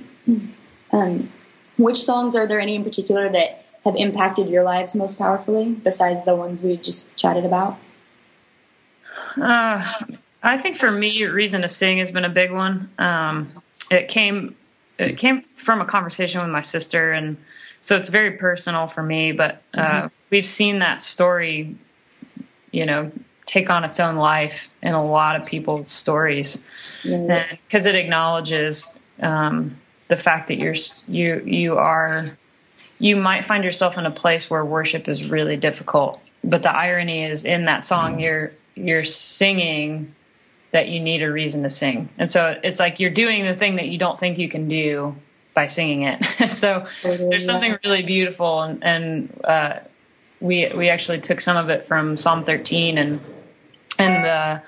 Um, 0.91 1.31
which 1.77 2.01
songs 2.03 2.35
are 2.35 2.47
there 2.47 2.59
any 2.59 2.75
in 2.75 2.83
particular 2.83 3.27
that 3.29 3.65
have 3.83 3.95
impacted 3.95 4.47
your 4.47 4.63
lives 4.63 4.95
most 4.95 5.17
powerfully, 5.17 5.73
besides 5.73 6.23
the 6.23 6.35
ones 6.35 6.63
we 6.63 6.77
just 6.77 7.17
chatted 7.17 7.43
about? 7.43 7.77
Uh, 9.41 9.83
I 10.41 10.57
think 10.57 10.75
for 10.75 10.91
me, 10.91 11.23
reason 11.25 11.61
to 11.61 11.69
sing 11.69 11.97
has 11.97 12.11
been 12.11 12.25
a 12.25 12.29
big 12.29 12.51
one. 12.51 12.89
Um, 12.97 13.51
it 13.89 14.07
came 14.07 14.55
it 14.99 15.17
came 15.17 15.41
from 15.41 15.81
a 15.81 15.85
conversation 15.85 16.41
with 16.41 16.49
my 16.49 16.61
sister, 16.61 17.11
and 17.11 17.37
so 17.81 17.97
it's 17.97 18.09
very 18.09 18.31
personal 18.31 18.87
for 18.87 19.01
me. 19.01 19.31
But 19.31 19.61
uh, 19.73 19.81
mm-hmm. 19.81 20.07
we've 20.29 20.45
seen 20.45 20.79
that 20.79 21.01
story, 21.01 21.77
you 22.71 22.85
know, 22.85 23.11
take 23.45 23.69
on 23.69 23.83
its 23.83 23.99
own 23.99 24.15
life 24.15 24.73
in 24.81 24.93
a 24.93 25.05
lot 25.05 25.35
of 25.35 25.45
people's 25.45 25.89
stories, 25.89 26.63
because 27.03 27.85
it 27.85 27.95
acknowledges 27.95 28.99
um, 29.21 29.77
the 30.07 30.17
fact 30.17 30.47
that 30.47 30.57
you're 30.57 30.75
you 31.07 31.41
you 31.45 31.77
are 31.77 32.37
you 32.99 33.15
might 33.15 33.43
find 33.43 33.63
yourself 33.63 33.97
in 33.97 34.05
a 34.05 34.11
place 34.11 34.49
where 34.49 34.63
worship 34.63 35.09
is 35.09 35.29
really 35.29 35.57
difficult. 35.57 36.21
But 36.43 36.63
the 36.63 36.75
irony 36.75 37.23
is 37.23 37.43
in 37.43 37.65
that 37.65 37.85
song, 37.85 38.19
you're 38.19 38.51
you're 38.75 39.03
singing 39.03 40.15
that 40.71 40.89
you 40.89 40.99
need 40.99 41.21
a 41.21 41.31
reason 41.31 41.63
to 41.63 41.69
sing. 41.69 42.09
And 42.17 42.29
so 42.29 42.59
it's 42.63 42.79
like 42.79 42.99
you're 42.99 43.11
doing 43.11 43.45
the 43.45 43.55
thing 43.55 43.75
that 43.75 43.87
you 43.89 43.97
don't 43.97 44.19
think 44.19 44.39
you 44.39 44.49
can 44.49 44.67
do 44.67 45.15
by 45.53 45.67
singing 45.67 46.01
it. 46.03 46.23
so 46.51 46.85
there's 47.03 47.45
something 47.45 47.77
really 47.83 48.01
beautiful 48.01 48.61
and, 48.61 48.83
and 48.83 49.41
uh, 49.43 49.79
we 50.43 50.71
we 50.75 50.89
actually 50.89 51.21
took 51.21 51.41
some 51.41 51.57
of 51.57 51.69
it 51.69 51.85
from 51.85 52.17
Psalm 52.17 52.45
13 52.45 52.97
and 52.97 53.21
and 53.97 54.25
the 54.25 54.63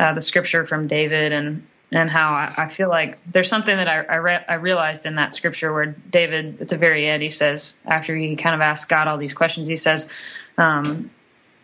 uh, 0.00 0.12
the 0.12 0.20
scripture 0.20 0.66
from 0.66 0.86
David 0.86 1.32
and 1.32 1.66
and 1.92 2.10
how 2.10 2.32
I, 2.32 2.52
I 2.58 2.68
feel 2.68 2.88
like 2.88 3.18
there's 3.30 3.48
something 3.48 3.76
that 3.76 3.88
I 3.88 4.02
I, 4.02 4.16
re- 4.16 4.44
I, 4.48 4.54
realized 4.54 5.06
in 5.06 5.14
that 5.14 5.34
scripture 5.34 5.72
where 5.72 5.86
David 5.86 6.60
at 6.60 6.68
the 6.68 6.76
very 6.76 7.06
end 7.06 7.22
he 7.22 7.30
says 7.30 7.80
after 7.86 8.14
he 8.14 8.36
kind 8.36 8.54
of 8.54 8.60
asks 8.60 8.88
God 8.88 9.08
all 9.08 9.16
these 9.16 9.34
questions 9.34 9.66
he 9.68 9.76
says 9.76 10.10
um, 10.58 11.10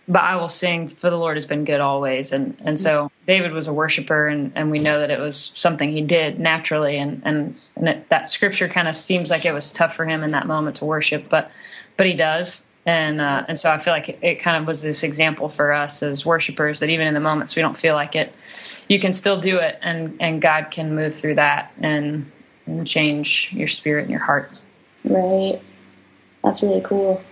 but 0.09 0.23
I 0.23 0.37
will 0.37 0.49
sing 0.49 0.89
for 0.89 1.11
the 1.11 1.17
Lord 1.17 1.37
has 1.37 1.47
been 1.47 1.65
good 1.65 1.81
always. 1.81 2.33
And, 2.33 2.57
and 2.65 2.79
so 2.79 3.11
David 3.27 3.53
was 3.53 3.67
a 3.67 3.73
worshiper 3.73 4.29
and, 4.29 4.53
and 4.55 4.71
we 4.71 4.79
know 4.79 5.01
that 5.01 5.11
it 5.11 5.19
was 5.19 5.53
something 5.55 5.91
he 5.91 6.03
did 6.03 6.39
naturally. 6.39 6.97
And, 6.97 7.23
and, 7.25 7.59
and 7.75 7.89
it, 7.89 8.09
that 8.09 8.29
scripture 8.29 8.69
kind 8.69 8.87
of 8.87 8.95
seems 8.95 9.31
like 9.31 9.45
it 9.45 9.53
was 9.53 9.73
tough 9.73 9.97
for 9.97 10.07
him 10.07 10.23
in 10.23 10.31
that 10.31 10.47
moment 10.47 10.77
to 10.77 10.85
worship, 10.85 11.29
but, 11.29 11.51
but 11.97 12.07
he 12.07 12.15
does. 12.15 12.66
And, 12.87 13.21
uh, 13.21 13.45
and 13.49 13.59
so 13.59 13.71
I 13.71 13.79
feel 13.79 13.93
like 13.93 14.09
it, 14.09 14.19
it 14.23 14.35
kind 14.37 14.57
of 14.57 14.67
was 14.67 14.81
this 14.83 15.03
example 15.03 15.49
for 15.49 15.73
us 15.73 16.03
as 16.03 16.25
worshipers 16.25 16.81
that 16.81 16.89
even 16.89 17.07
in 17.07 17.15
the 17.15 17.21
moments 17.21 17.57
we 17.57 17.63
don't 17.63 17.77
feel 17.77 17.95
like 17.95 18.15
it, 18.15 18.33
you 18.89 19.01
can 19.01 19.13
still 19.13 19.41
do 19.41 19.59
it 19.59 19.79
and, 19.83 20.17
and 20.21 20.41
God 20.41 20.71
can 20.71 20.95
move 20.95 21.15
through 21.15 21.35
that 21.35 21.73
and, 21.83 22.31
and 22.67 22.87
change 22.87 23.51
your 23.53 23.67
spirit 23.67 24.03
and 24.03 24.11
your 24.11 24.21
heart. 24.21 24.63
Right. 25.05 25.61
That's 26.45 26.63
really 26.63 26.81
cool. 26.81 27.23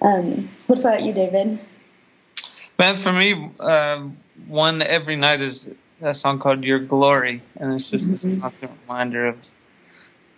Um, 0.00 0.48
what 0.66 0.78
about 0.78 1.02
you, 1.02 1.12
David? 1.12 1.60
Man, 2.78 2.96
for 2.96 3.12
me, 3.12 3.50
uh, 3.58 4.02
one 4.46 4.82
every 4.82 5.16
night 5.16 5.40
is 5.40 5.70
a 6.00 6.14
song 6.14 6.38
called 6.38 6.62
"Your 6.62 6.78
Glory," 6.78 7.42
and 7.56 7.72
it's 7.72 7.90
just 7.90 8.04
mm-hmm. 8.04 8.30
this 8.30 8.40
constant 8.40 8.72
reminder 8.82 9.26
of 9.26 9.50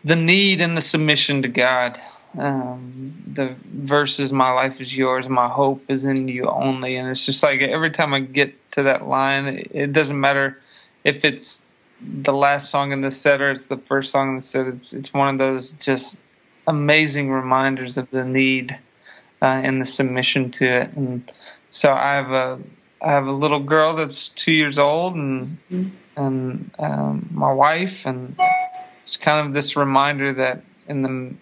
the 0.04 0.16
need 0.16 0.60
and 0.60 0.76
the 0.76 0.80
submission 0.80 1.42
to 1.42 1.48
God. 1.48 1.98
Um, 2.36 3.14
the 3.26 3.56
verses, 3.72 4.32
"My 4.32 4.50
life 4.50 4.80
is 4.80 4.96
yours, 4.96 5.28
my 5.28 5.48
hope 5.48 5.82
is 5.88 6.04
in 6.04 6.28
you 6.28 6.48
only," 6.48 6.96
and 6.96 7.08
it's 7.08 7.24
just 7.24 7.42
like 7.42 7.60
every 7.60 7.90
time 7.90 8.12
I 8.12 8.20
get 8.20 8.54
to 8.72 8.82
that 8.82 9.08
line, 9.08 9.46
it, 9.46 9.70
it 9.72 9.92
doesn't 9.92 10.20
matter 10.20 10.60
if 11.04 11.24
it's 11.24 11.64
the 12.00 12.32
last 12.32 12.70
song 12.70 12.92
in 12.92 13.00
the 13.00 13.10
set 13.10 13.40
or 13.40 13.50
it's 13.50 13.66
the 13.66 13.76
first 13.76 14.12
song 14.12 14.30
in 14.30 14.36
the 14.36 14.42
set. 14.42 14.66
It's 14.66 14.92
it's 14.92 15.12
one 15.12 15.28
of 15.28 15.38
those 15.38 15.72
just 15.72 16.18
amazing 16.66 17.30
reminders 17.30 17.96
of 17.96 18.10
the 18.10 18.24
need 18.24 18.78
uh, 19.40 19.46
and 19.46 19.80
the 19.80 19.86
submission 19.86 20.50
to 20.52 20.66
it, 20.66 20.92
and 20.92 21.30
so 21.70 21.92
I 21.92 22.12
have 22.12 22.30
a 22.30 22.58
I 23.02 23.10
have 23.12 23.26
a 23.26 23.32
little 23.32 23.60
girl 23.60 23.94
that's 23.94 24.28
two 24.28 24.52
years 24.52 24.78
old, 24.78 25.14
and 25.14 25.58
mm-hmm. 25.70 25.88
and 26.16 26.70
um, 26.78 27.28
my 27.32 27.52
wife, 27.52 28.04
and 28.06 28.36
it's 29.02 29.16
kind 29.16 29.46
of 29.46 29.54
this 29.54 29.76
reminder 29.76 30.32
that 30.34 30.62
in 30.88 31.02
the 31.02 31.34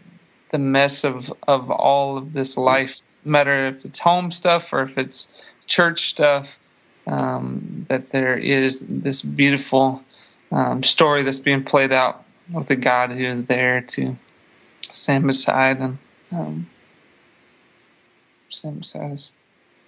the 0.50 0.58
mess 0.58 1.04
of 1.04 1.32
of 1.46 1.70
all 1.70 2.16
of 2.16 2.32
this 2.32 2.56
life, 2.56 3.00
matter 3.24 3.68
if 3.68 3.84
it's 3.84 4.00
home 4.00 4.32
stuff 4.32 4.72
or 4.72 4.82
if 4.82 4.96
it's 4.96 5.28
church 5.66 6.10
stuff, 6.10 6.58
um, 7.06 7.86
that 7.88 8.10
there 8.10 8.36
is 8.36 8.84
this 8.88 9.22
beautiful 9.22 10.02
um, 10.52 10.82
story 10.82 11.22
that's 11.22 11.38
being 11.38 11.64
played 11.64 11.92
out 11.92 12.24
with 12.52 12.70
a 12.70 12.76
God 12.76 13.10
who 13.10 13.24
is 13.24 13.46
there 13.46 13.80
to 13.80 14.16
stand 14.92 15.26
beside 15.26 15.78
and 15.78 15.98
um, 16.32 16.68
stand 18.50 18.80
beside 18.80 19.12
us. 19.12 19.32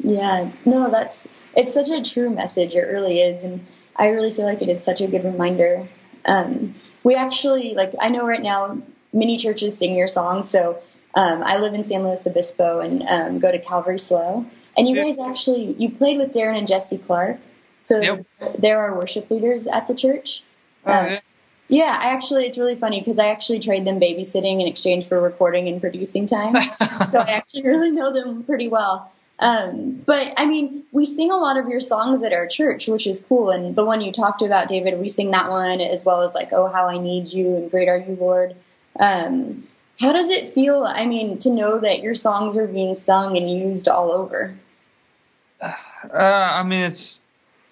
Yeah, 0.01 0.51
no, 0.65 0.91
that's 0.91 1.29
it's 1.57 1.75
such 1.75 1.89
a 1.89 2.03
true 2.03 2.31
message. 2.31 2.75
It 2.75 2.83
really 2.83 3.21
is, 3.21 3.43
and 3.43 3.67
I 3.97 4.09
really 4.09 4.33
feel 4.33 4.45
like 4.45 4.63
it 4.63 4.69
is 4.69 4.83
such 4.83 5.01
a 5.01 5.09
good 5.09 5.25
reminder. 5.25 5.89
Um, 6.25 6.75
we 7.03 7.15
actually 7.15 7.75
like 7.75 7.95
I 8.01 8.09
know 8.09 8.27
right 8.27 8.43
now 8.43 8.81
many 9.13 9.37
churches 9.37 9.77
sing 9.77 9.95
your 9.95 10.09
song, 10.09 10.43
so 10.43 10.81
um, 11.15 11.43
I 11.45 11.59
live 11.59 11.75
in 11.75 11.83
San 11.83 12.03
Luis 12.03 12.27
Obispo 12.27 12.81
and 12.81 13.03
um, 13.09 13.39
go 13.39 13.51
to 13.51 13.59
Calvary 13.59 13.99
SLO, 13.99 14.47
and 14.77 14.89
you 14.89 14.95
guys 14.95 15.19
actually 15.19 15.75
you 15.79 15.91
played 15.91 16.19
with 16.19 16.33
Darren 16.33 16.59
and 16.59 16.67
Jesse 16.67 16.99
Clark, 16.99 17.39
so 17.79 18.01
yep. 18.01 18.27
there 18.59 18.79
are 18.79 18.95
worship 18.97 19.31
leaders 19.31 19.67
at 19.67 19.89
the 19.89 19.95
church. 19.95 20.43
Oh, 20.85 20.93
um, 20.93 21.07
yeah. 21.07 21.21
Yeah, 21.71 21.99
I 22.01 22.15
actually, 22.15 22.47
it's 22.47 22.57
really 22.57 22.77
funny 22.77 22.99
because 22.99 23.19
I 23.19 23.27
actually 23.27 23.61
trade 23.61 23.87
them 23.87 24.01
babysitting 24.01 24.61
in 24.61 24.67
exchange 24.67 25.07
for 25.07 25.21
recording 25.21 25.69
and 25.69 25.83
producing 25.83 26.27
time. 26.27 26.55
so 27.13 27.21
I 27.21 27.33
actually 27.33 27.63
really 27.63 27.91
know 27.91 28.11
them 28.11 28.43
pretty 28.43 28.69
well. 28.69 29.13
Um, 29.39 30.03
but 30.07 30.33
I 30.37 30.47
mean, 30.47 30.85
we 30.93 31.05
sing 31.05 31.31
a 31.31 31.37
lot 31.37 31.57
of 31.57 31.69
your 31.69 31.81
songs 31.81 32.23
at 32.23 32.33
our 32.33 32.47
church, 32.47 32.89
which 32.89 33.07
is 33.07 33.25
cool. 33.29 33.51
And 33.51 33.77
the 33.77 33.85
one 33.85 34.01
you 34.01 34.13
talked 34.13 34.43
about, 34.43 34.69
David, 34.69 34.99
we 34.99 35.09
sing 35.09 35.31
that 35.31 35.51
one 35.51 35.81
as 35.81 36.05
well 36.05 36.23
as 36.23 36.35
like, 36.35 36.53
"Oh, 36.53 36.69
how 36.69 36.89
I 36.89 36.99
need 36.99 37.33
you" 37.33 37.55
and 37.55 37.71
"Great 37.71 37.89
Are 37.89 37.99
You, 37.99 38.17
Lord." 38.19 38.57
Um, 38.99 39.67
how 40.01 40.13
does 40.13 40.31
it 40.31 40.55
feel? 40.55 40.85
I 40.85 41.07
mean, 41.07 41.39
to 41.39 41.51
know 41.51 41.79
that 41.81 42.03
your 42.03 42.15
songs 42.15 42.57
are 42.57 42.67
being 42.67 42.95
sung 42.95 43.37
and 43.37 43.51
used 43.51 43.89
all 43.89 44.11
over. 44.11 44.57
Uh, 45.61 45.73
I 46.13 46.63
mean, 46.63 46.81
it's 46.81 47.25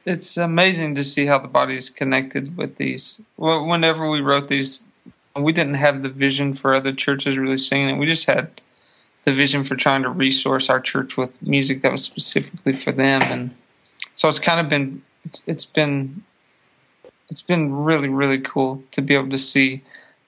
it's 0.05 0.37
amazing 0.37 0.95
to 0.97 1.05
see 1.05 1.27
how 1.27 1.39
the 1.39 1.49
body 1.49 1.77
is 1.77 1.91
connected 1.91 2.57
with 2.57 2.77
these. 2.77 3.21
Whenever 3.37 4.09
we 4.09 4.21
wrote 4.21 4.49
these, 4.49 4.85
we 5.37 5.53
didn't 5.53 5.75
have 5.75 6.03
the 6.03 6.09
vision 6.09 6.55
for 6.55 6.75
other 6.75 6.93
churches 6.93 7.37
really 7.37 7.59
singing 7.59 7.91
it. 7.91 7.99
We 7.99 8.07
just 8.07 8.27
had 8.27 8.61
the 9.25 9.35
vision 9.35 9.65
for 9.65 9.75
trying 9.77 10.03
to 10.03 10.09
resource 10.09 10.71
our 10.71 10.81
church 10.81 11.17
with 11.17 11.43
music 11.43 11.83
that 11.83 11.93
was 11.93 12.05
specifically 12.05 12.73
for 12.73 12.93
them, 12.93 13.23
and 13.23 13.51
so 14.15 14.29
it's 14.29 14.39
kind 14.39 14.61
of 14.61 14.69
been 14.69 15.03
it's, 15.25 15.43
it's 15.47 15.65
been 15.65 16.25
it's 17.29 17.43
been 17.43 17.73
really 17.73 18.09
really 18.09 18.41
cool 18.41 18.83
to 18.93 19.03
be 19.03 19.15
able 19.15 19.31
to 19.31 19.39
see 19.39 19.83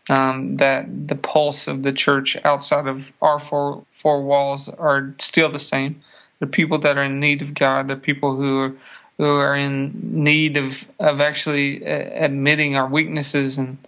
um, 0.09 0.57
that 0.57 1.09
the 1.09 1.15
pulse 1.15 1.67
of 1.67 1.83
the 1.83 1.93
church 1.93 2.37
outside 2.45 2.87
of 2.87 3.13
our 3.21 3.39
four 3.39 3.85
four 3.93 4.23
walls 4.23 4.69
are 4.69 5.15
still 5.19 5.51
the 5.51 5.59
same. 5.59 6.03
The 6.41 6.47
people 6.47 6.79
that 6.79 6.97
are 6.97 7.05
in 7.05 7.21
need 7.21 7.43
of 7.43 7.55
God, 7.55 7.89
the 7.89 7.97
people 7.97 8.37
who 8.37 8.59
are 8.59 8.73
who 9.19 9.25
are 9.25 9.57
in 9.57 9.93
need 10.03 10.57
of 10.57 10.85
of 10.99 11.21
actually 11.21 11.85
uh, 11.85 12.25
admitting 12.25 12.77
our 12.77 12.87
weaknesses 12.87 13.59
and 13.59 13.79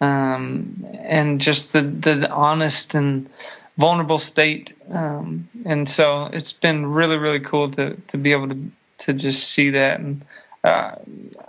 um, 0.00 0.86
and 1.00 1.40
just 1.40 1.72
the 1.72 1.82
the 1.82 2.30
honest 2.30 2.94
and 2.94 3.28
vulnerable 3.76 4.18
state. 4.18 4.74
Um, 4.90 5.48
and 5.64 5.88
so 5.88 6.26
it's 6.32 6.52
been 6.52 6.86
really, 6.86 7.16
really 7.16 7.40
cool 7.40 7.70
to, 7.72 7.94
to 8.08 8.18
be 8.18 8.32
able 8.32 8.48
to, 8.48 8.70
to 8.98 9.12
just 9.12 9.50
see 9.50 9.70
that. 9.70 10.00
And 10.00 10.24
uh, 10.64 10.96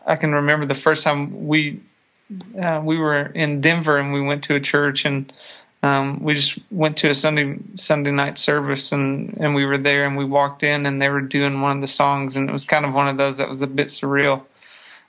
I 0.06 0.16
can 0.16 0.34
remember 0.34 0.66
the 0.66 0.76
first 0.76 1.04
time 1.04 1.48
we, 1.48 1.80
uh, 2.62 2.82
we 2.84 2.98
were 2.98 3.28
in 3.28 3.62
Denver 3.62 3.98
and 3.98 4.14
we 4.14 4.22
went 4.22 4.44
to 4.46 4.56
a 4.56 4.60
church 4.60 5.06
and 5.06 5.32
um, 5.84 6.24
we 6.24 6.34
just 6.34 6.60
went 6.72 6.98
to 6.98 7.10
a 7.10 7.16
Sunday 7.16 7.58
Sunday 7.76 8.12
night 8.12 8.38
service 8.38 8.92
and, 8.92 9.38
and 9.40 9.56
we 9.56 9.66
were 9.66 9.78
there 9.78 10.06
and 10.06 10.18
we 10.18 10.26
walked 10.26 10.64
in 10.64 10.86
and 10.86 11.00
they 11.00 11.10
were 11.10 11.22
doing 11.22 11.62
one 11.62 11.78
of 11.78 11.82
the 11.82 11.88
songs 11.88 12.36
and 12.36 12.50
it 12.50 12.54
was 12.54 12.66
kind 12.66 12.86
of 12.86 12.94
one 12.94 13.08
of 13.08 13.18
those 13.18 13.38
that 13.38 13.48
was 13.48 13.62
a 13.62 13.68
bit 13.68 13.90
surreal 13.90 14.44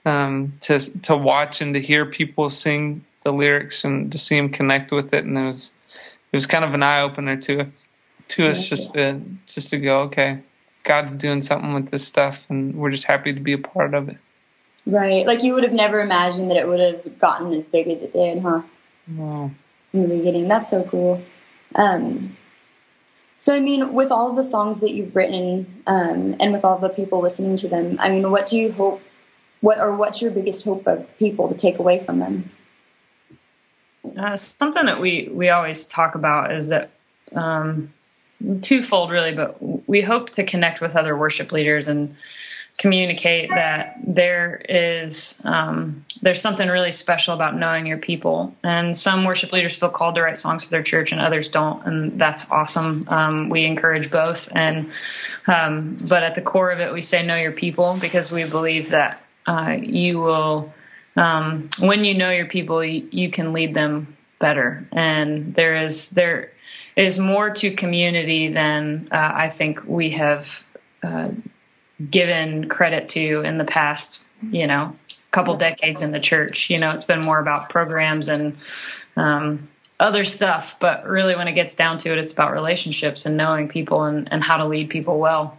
um, 0.04 0.52
to 0.60 0.78
to 1.00 1.16
watch 1.16 1.60
and 1.60 1.74
to 1.74 1.80
hear 1.80 2.06
people 2.06 2.50
sing 2.50 3.04
the 3.24 3.32
lyrics 3.32 3.84
and 3.84 4.12
to 4.12 4.18
see 4.18 4.36
them 4.36 4.50
connect 4.50 4.92
with 4.92 5.12
it 5.12 5.24
and 5.24 5.36
it 5.36 5.46
was 5.46 5.72
it 6.32 6.36
was 6.36 6.46
kind 6.46 6.64
of 6.64 6.74
an 6.74 6.82
eye 6.82 7.00
opener 7.00 7.36
to 7.36 7.66
to 8.28 8.48
us 8.48 8.68
just 8.68 8.94
to 8.94 9.20
just 9.46 9.70
to 9.70 9.78
go 9.78 10.02
okay 10.02 10.40
god's 10.84 11.14
doing 11.14 11.42
something 11.42 11.74
with 11.74 11.90
this 11.90 12.06
stuff 12.06 12.40
and 12.48 12.74
we're 12.74 12.90
just 12.90 13.04
happy 13.04 13.32
to 13.32 13.40
be 13.40 13.52
a 13.52 13.58
part 13.58 13.94
of 13.94 14.08
it 14.08 14.18
right. 14.88 15.26
Like 15.26 15.42
you 15.42 15.54
would 15.54 15.62
have 15.62 15.72
never 15.72 16.00
imagined 16.00 16.50
that 16.50 16.56
it 16.56 16.66
would 16.66 16.80
have 16.80 17.18
gotten 17.18 17.52
as 17.52 17.68
big 17.68 17.88
as 17.88 18.02
it 18.02 18.12
did 18.12 18.40
huh? 18.42 18.62
No 19.06 19.50
in 19.92 20.02
the 20.02 20.16
beginning. 20.16 20.48
That's 20.48 20.68
so 20.68 20.82
cool. 20.84 21.22
Um, 21.74 22.36
so 23.40 23.54
i 23.54 23.60
mean 23.60 23.92
with 23.92 24.10
all 24.10 24.32
the 24.32 24.42
songs 24.42 24.80
that 24.80 24.90
you've 24.94 25.14
written 25.14 25.82
um, 25.86 26.34
and 26.40 26.52
with 26.52 26.64
all 26.64 26.76
the 26.76 26.88
people 26.88 27.20
listening 27.20 27.54
to 27.54 27.68
them 27.68 27.96
i 28.00 28.08
mean 28.08 28.32
what 28.32 28.46
do 28.46 28.58
you 28.58 28.72
hope 28.72 29.00
what 29.60 29.78
or 29.78 29.96
what's 29.96 30.22
your 30.22 30.30
biggest 30.30 30.64
hope 30.64 30.86
of 30.86 31.06
people 31.18 31.48
to 31.48 31.54
take 31.54 31.78
away 31.78 32.02
from 32.04 32.18
them? 32.18 32.50
Uh, 34.16 34.36
something 34.36 34.86
that 34.86 35.00
we 35.00 35.28
we 35.32 35.48
always 35.48 35.86
talk 35.86 36.14
about 36.14 36.52
is 36.52 36.68
that 36.68 36.90
um, 37.34 37.92
twofold 38.62 39.10
really, 39.10 39.34
but 39.34 39.56
we 39.88 40.00
hope 40.00 40.30
to 40.30 40.44
connect 40.44 40.80
with 40.80 40.96
other 40.96 41.16
worship 41.16 41.52
leaders 41.52 41.88
and 41.88 42.16
communicate 42.78 43.50
that 43.50 43.98
there 44.06 44.62
is 44.68 45.42
um, 45.44 46.04
there's 46.22 46.40
something 46.40 46.68
really 46.68 46.92
special 46.92 47.34
about 47.34 47.56
knowing 47.56 47.86
your 47.86 47.98
people. 47.98 48.54
And 48.62 48.96
some 48.96 49.24
worship 49.24 49.52
leaders 49.52 49.76
feel 49.76 49.88
called 49.88 50.14
to 50.14 50.22
write 50.22 50.38
songs 50.38 50.64
for 50.64 50.70
their 50.70 50.82
church 50.82 51.12
and 51.12 51.20
others 51.20 51.50
don't 51.50 51.84
and 51.86 52.18
that's 52.18 52.50
awesome. 52.50 53.04
Um, 53.08 53.48
we 53.48 53.64
encourage 53.64 54.10
both. 54.10 54.48
And 54.54 54.90
um, 55.46 55.96
but 56.08 56.22
at 56.22 56.36
the 56.36 56.42
core 56.42 56.70
of 56.70 56.78
it 56.80 56.92
we 56.92 57.02
say 57.02 57.26
know 57.26 57.36
your 57.36 57.52
people 57.52 57.98
because 58.00 58.30
we 58.30 58.44
believe 58.44 58.90
that 58.90 59.22
uh, 59.46 59.76
you 59.80 60.20
will 60.20 60.72
um, 61.16 61.68
when 61.80 62.04
you 62.04 62.14
know 62.14 62.30
your 62.30 62.46
people 62.46 62.84
you, 62.84 63.08
you 63.10 63.30
can 63.30 63.52
lead 63.52 63.74
them 63.74 64.16
better. 64.38 64.86
And 64.92 65.52
there 65.52 65.76
is 65.76 66.10
there 66.10 66.52
is 66.94 67.18
more 67.18 67.50
to 67.50 67.70
community 67.70 68.48
than 68.48 69.08
uh, 69.12 69.32
i 69.34 69.48
think 69.48 69.84
we 69.86 70.10
have 70.10 70.66
uh, 71.04 71.28
given 72.10 72.68
credit 72.68 73.08
to 73.10 73.42
in 73.42 73.56
the 73.56 73.64
past, 73.64 74.24
you 74.50 74.66
know, 74.66 74.94
couple 75.30 75.56
decades 75.56 76.02
in 76.02 76.10
the 76.10 76.20
church. 76.20 76.70
You 76.70 76.78
know, 76.78 76.92
it's 76.92 77.04
been 77.04 77.20
more 77.20 77.38
about 77.38 77.70
programs 77.70 78.28
and 78.28 78.56
um, 79.16 79.68
other 80.00 80.24
stuff, 80.24 80.78
but 80.80 81.06
really 81.06 81.34
when 81.36 81.48
it 81.48 81.52
gets 81.52 81.74
down 81.74 81.98
to 81.98 82.12
it, 82.12 82.18
it's 82.18 82.32
about 82.32 82.52
relationships 82.52 83.26
and 83.26 83.36
knowing 83.36 83.68
people 83.68 84.04
and, 84.04 84.30
and 84.32 84.42
how 84.42 84.56
to 84.56 84.64
lead 84.64 84.90
people 84.90 85.18
well. 85.18 85.58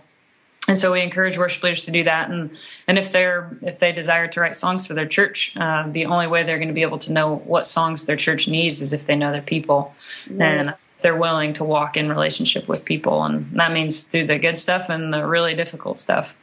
And 0.67 0.77
so 0.77 0.91
we 0.91 1.01
encourage 1.01 1.37
worship 1.37 1.63
leaders 1.63 1.85
to 1.85 1.91
do 1.91 2.03
that, 2.03 2.29
and 2.29 2.55
and 2.87 2.99
if 2.99 3.11
they're 3.11 3.57
if 3.63 3.79
they 3.79 3.91
desire 3.91 4.27
to 4.27 4.39
write 4.39 4.55
songs 4.55 4.85
for 4.85 4.93
their 4.93 5.07
church, 5.07 5.57
uh, 5.57 5.87
the 5.89 6.05
only 6.05 6.27
way 6.27 6.43
they're 6.43 6.59
going 6.59 6.67
to 6.67 6.75
be 6.75 6.83
able 6.83 6.99
to 6.99 7.11
know 7.11 7.37
what 7.37 7.65
songs 7.65 8.03
their 8.03 8.15
church 8.15 8.47
needs 8.47 8.79
is 8.79 8.93
if 8.93 9.07
they 9.07 9.15
know 9.15 9.31
their 9.31 9.41
people. 9.41 9.95
And 10.39 10.75
they're 11.01 11.15
willing 11.15 11.53
to 11.53 11.63
walk 11.63 11.97
in 11.97 12.09
relationship 12.09 12.67
with 12.67 12.85
people, 12.85 13.23
and 13.23 13.49
that 13.53 13.71
means 13.71 14.03
through 14.03 14.27
the 14.27 14.37
good 14.37 14.57
stuff 14.57 14.89
and 14.89 15.13
the 15.13 15.25
really 15.25 15.55
difficult 15.55 15.97
stuff. 15.97 16.35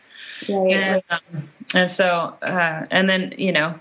And, 0.48 1.02
um, 1.10 1.48
and 1.74 1.90
so, 1.90 2.36
uh, 2.42 2.86
and 2.90 3.08
then 3.08 3.34
you 3.38 3.52
know, 3.52 3.78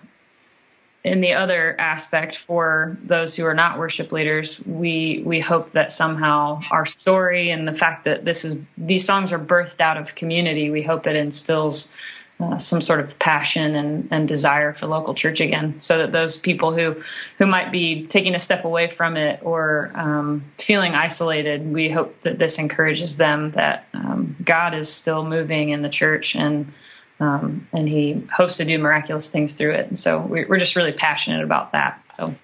in 1.03 1.21
the 1.21 1.33
other 1.33 1.79
aspect 1.79 2.35
for 2.35 2.97
those 3.03 3.35
who 3.35 3.45
are 3.45 3.53
not 3.53 3.77
worship 3.77 4.11
leaders, 4.11 4.59
we 4.65 5.21
we 5.25 5.39
hope 5.39 5.71
that 5.73 5.91
somehow 5.91 6.59
our 6.71 6.85
story 6.85 7.51
and 7.51 7.67
the 7.67 7.73
fact 7.73 8.05
that 8.05 8.25
this 8.25 8.43
is 8.43 8.57
these 8.77 9.05
songs 9.05 9.31
are 9.31 9.39
birthed 9.39 9.81
out 9.81 9.97
of 9.97 10.15
community, 10.15 10.69
we 10.69 10.81
hope 10.81 11.05
it 11.05 11.15
instills 11.15 11.95
uh, 12.39 12.57
some 12.57 12.81
sort 12.81 12.99
of 12.99 13.17
passion 13.17 13.75
and, 13.75 14.07
and 14.11 14.27
desire 14.27 14.73
for 14.73 14.87
local 14.87 15.13
church 15.13 15.39
again, 15.39 15.79
so 15.79 15.99
that 15.99 16.11
those 16.11 16.37
people 16.37 16.73
who 16.73 17.01
who 17.37 17.45
might 17.45 17.71
be 17.71 18.05
taking 18.07 18.35
a 18.35 18.39
step 18.39 18.65
away 18.65 18.87
from 18.87 19.15
it 19.15 19.39
or 19.41 19.91
um, 19.95 20.43
feeling 20.57 20.95
isolated, 20.95 21.71
we 21.71 21.89
hope 21.89 22.19
that 22.21 22.37
this 22.37 22.59
encourages 22.59 23.17
them 23.17 23.51
that 23.51 23.87
um, 23.93 24.35
God 24.43 24.73
is 24.73 24.91
still 24.91 25.23
moving 25.23 25.69
in 25.69 25.81
the 25.81 25.89
church 25.89 26.35
and 26.35 26.73
um, 27.21 27.67
and 27.71 27.87
He 27.87 28.21
hopes 28.35 28.57
to 28.57 28.65
do 28.65 28.77
miraculous 28.77 29.29
things 29.29 29.53
through 29.53 29.71
it. 29.71 29.87
And 29.87 29.97
so 29.97 30.19
we're, 30.19 30.47
we're 30.47 30.59
just 30.59 30.75
really 30.75 30.91
passionate 30.91 31.43
about 31.43 31.71
that. 31.71 32.03
So. 32.17 32.35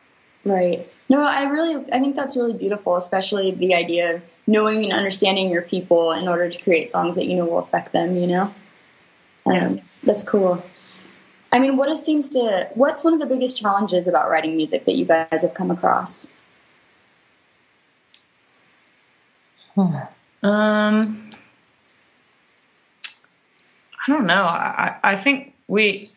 Right. 0.46 0.90
No, 1.10 1.20
I 1.20 1.50
really, 1.50 1.86
I 1.92 2.00
think 2.00 2.16
that's 2.16 2.38
really 2.38 2.54
beautiful, 2.54 2.96
especially 2.96 3.52
the 3.52 3.76
idea 3.76 4.16
of 4.16 4.22
knowing 4.48 4.86
and 4.86 4.94
understanding 4.94 5.50
your 5.50 5.62
people 5.62 6.14
in 6.14 6.30
order 6.30 6.50
to 6.50 6.64
create 6.64 6.88
songs 6.88 7.16
that 7.16 7.26
you 7.26 7.36
know 7.36 7.46
will 7.46 7.60
affect 7.60 7.92
them. 7.92 8.16
You 8.16 8.28
know. 8.28 8.54
Um, 9.46 9.82
That's 10.04 10.24
cool. 10.24 10.64
I 11.52 11.60
mean, 11.60 11.76
what 11.76 11.94
seems 11.98 12.30
to 12.30 12.70
what's 12.76 13.04
one 13.04 13.14
of 13.14 13.20
the 13.20 13.26
biggest 13.26 13.58
challenges 13.58 14.08
about 14.08 14.30
writing 14.30 14.56
music 14.56 14.86
that 14.86 14.96
you 14.96 15.06
guys 15.06 15.42
have 15.42 15.54
come 15.54 15.70
across? 15.70 16.32
Um, 20.44 21.32
I 24.08 24.12
don't 24.12 24.26
know. 24.26 24.44
I, 24.44 24.98
I 25.04 25.16
think 25.18 25.54
we. 25.68 26.08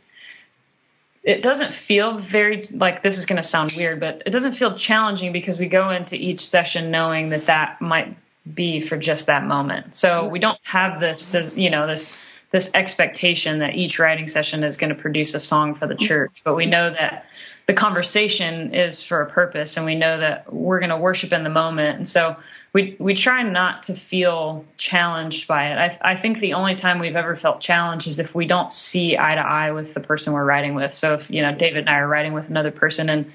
It 1.23 1.40
doesn't 1.40 1.72
feel 1.72 2.18
very 2.18 2.68
like 2.72 3.03
this 3.03 3.16
is 3.16 3.25
going 3.25 3.38
to 3.38 3.42
sound 3.42 3.72
weird, 3.79 3.98
but 3.98 4.22
it 4.27 4.31
doesn't 4.31 4.53
feel 4.53 4.77
challenging 4.77 5.33
because 5.33 5.59
we 5.59 5.66
go 5.66 5.88
into 5.88 6.16
each 6.16 6.46
session 6.46 6.90
knowing 6.90 7.31
that 7.31 7.46
that 7.46 7.81
might 7.81 8.14
be 8.53 8.79
for 8.79 8.98
just 8.98 9.27
that 9.27 9.46
moment. 9.46 9.94
So 9.94 10.29
we 10.29 10.38
don't 10.38 10.59
have 10.64 11.01
this, 11.01 11.35
you 11.57 11.70
know, 11.70 11.87
this 11.87 12.14
this 12.55 12.71
expectation 12.73 13.59
that 13.59 13.75
each 13.75 13.99
writing 13.99 14.29
session 14.29 14.62
is 14.62 14.77
going 14.77 14.95
to 14.95 14.95
produce 14.95 15.35
a 15.35 15.40
song 15.40 15.75
for 15.75 15.88
the 15.88 15.95
church, 15.97 16.40
but 16.45 16.55
we 16.55 16.67
know 16.67 16.88
that 16.88 17.27
the 17.67 17.73
conversation 17.73 18.73
is 18.73 19.03
for 19.03 19.21
a 19.21 19.29
purpose, 19.29 19.77
and 19.77 19.85
we 19.85 19.97
know 19.97 20.21
that 20.21 20.55
we're 20.55 20.79
going 20.79 20.90
to 20.90 20.97
worship 20.97 21.33
in 21.33 21.43
the 21.43 21.51
moment, 21.51 21.97
and 21.97 22.07
so 22.07 22.37
we 22.73 22.95
we 23.01 23.12
try 23.12 23.43
not 23.43 23.83
to 23.83 23.95
feel 23.95 24.64
challenged 24.77 25.49
by 25.49 25.67
it. 25.67 25.79
I, 25.79 26.12
I 26.12 26.14
think 26.14 26.38
the 26.38 26.55
only 26.55 26.77
time 26.77 27.01
we've 27.01 27.17
ever 27.17 27.35
felt 27.35 27.61
challenged 27.61 28.07
is 28.07 28.21
if 28.21 28.37
we 28.37 28.47
don't 28.47 28.71
see 28.71 29.19
eye 29.19 29.35
to 29.35 29.40
eye 29.40 29.73
with 29.73 29.93
the 29.95 30.01
person 30.01 30.33
we're 30.33 30.45
writing 30.45 30.77
with. 30.77 30.93
So 30.93 31.14
if 31.14 31.29
you 31.33 31.43
know 31.43 31.57
David 31.57 31.79
and 31.79 31.90
I 31.90 31.99
are 31.99 32.07
writing 32.07 32.35
with 32.35 32.51
another 32.51 32.71
person 32.71 33.09
and 33.09 33.33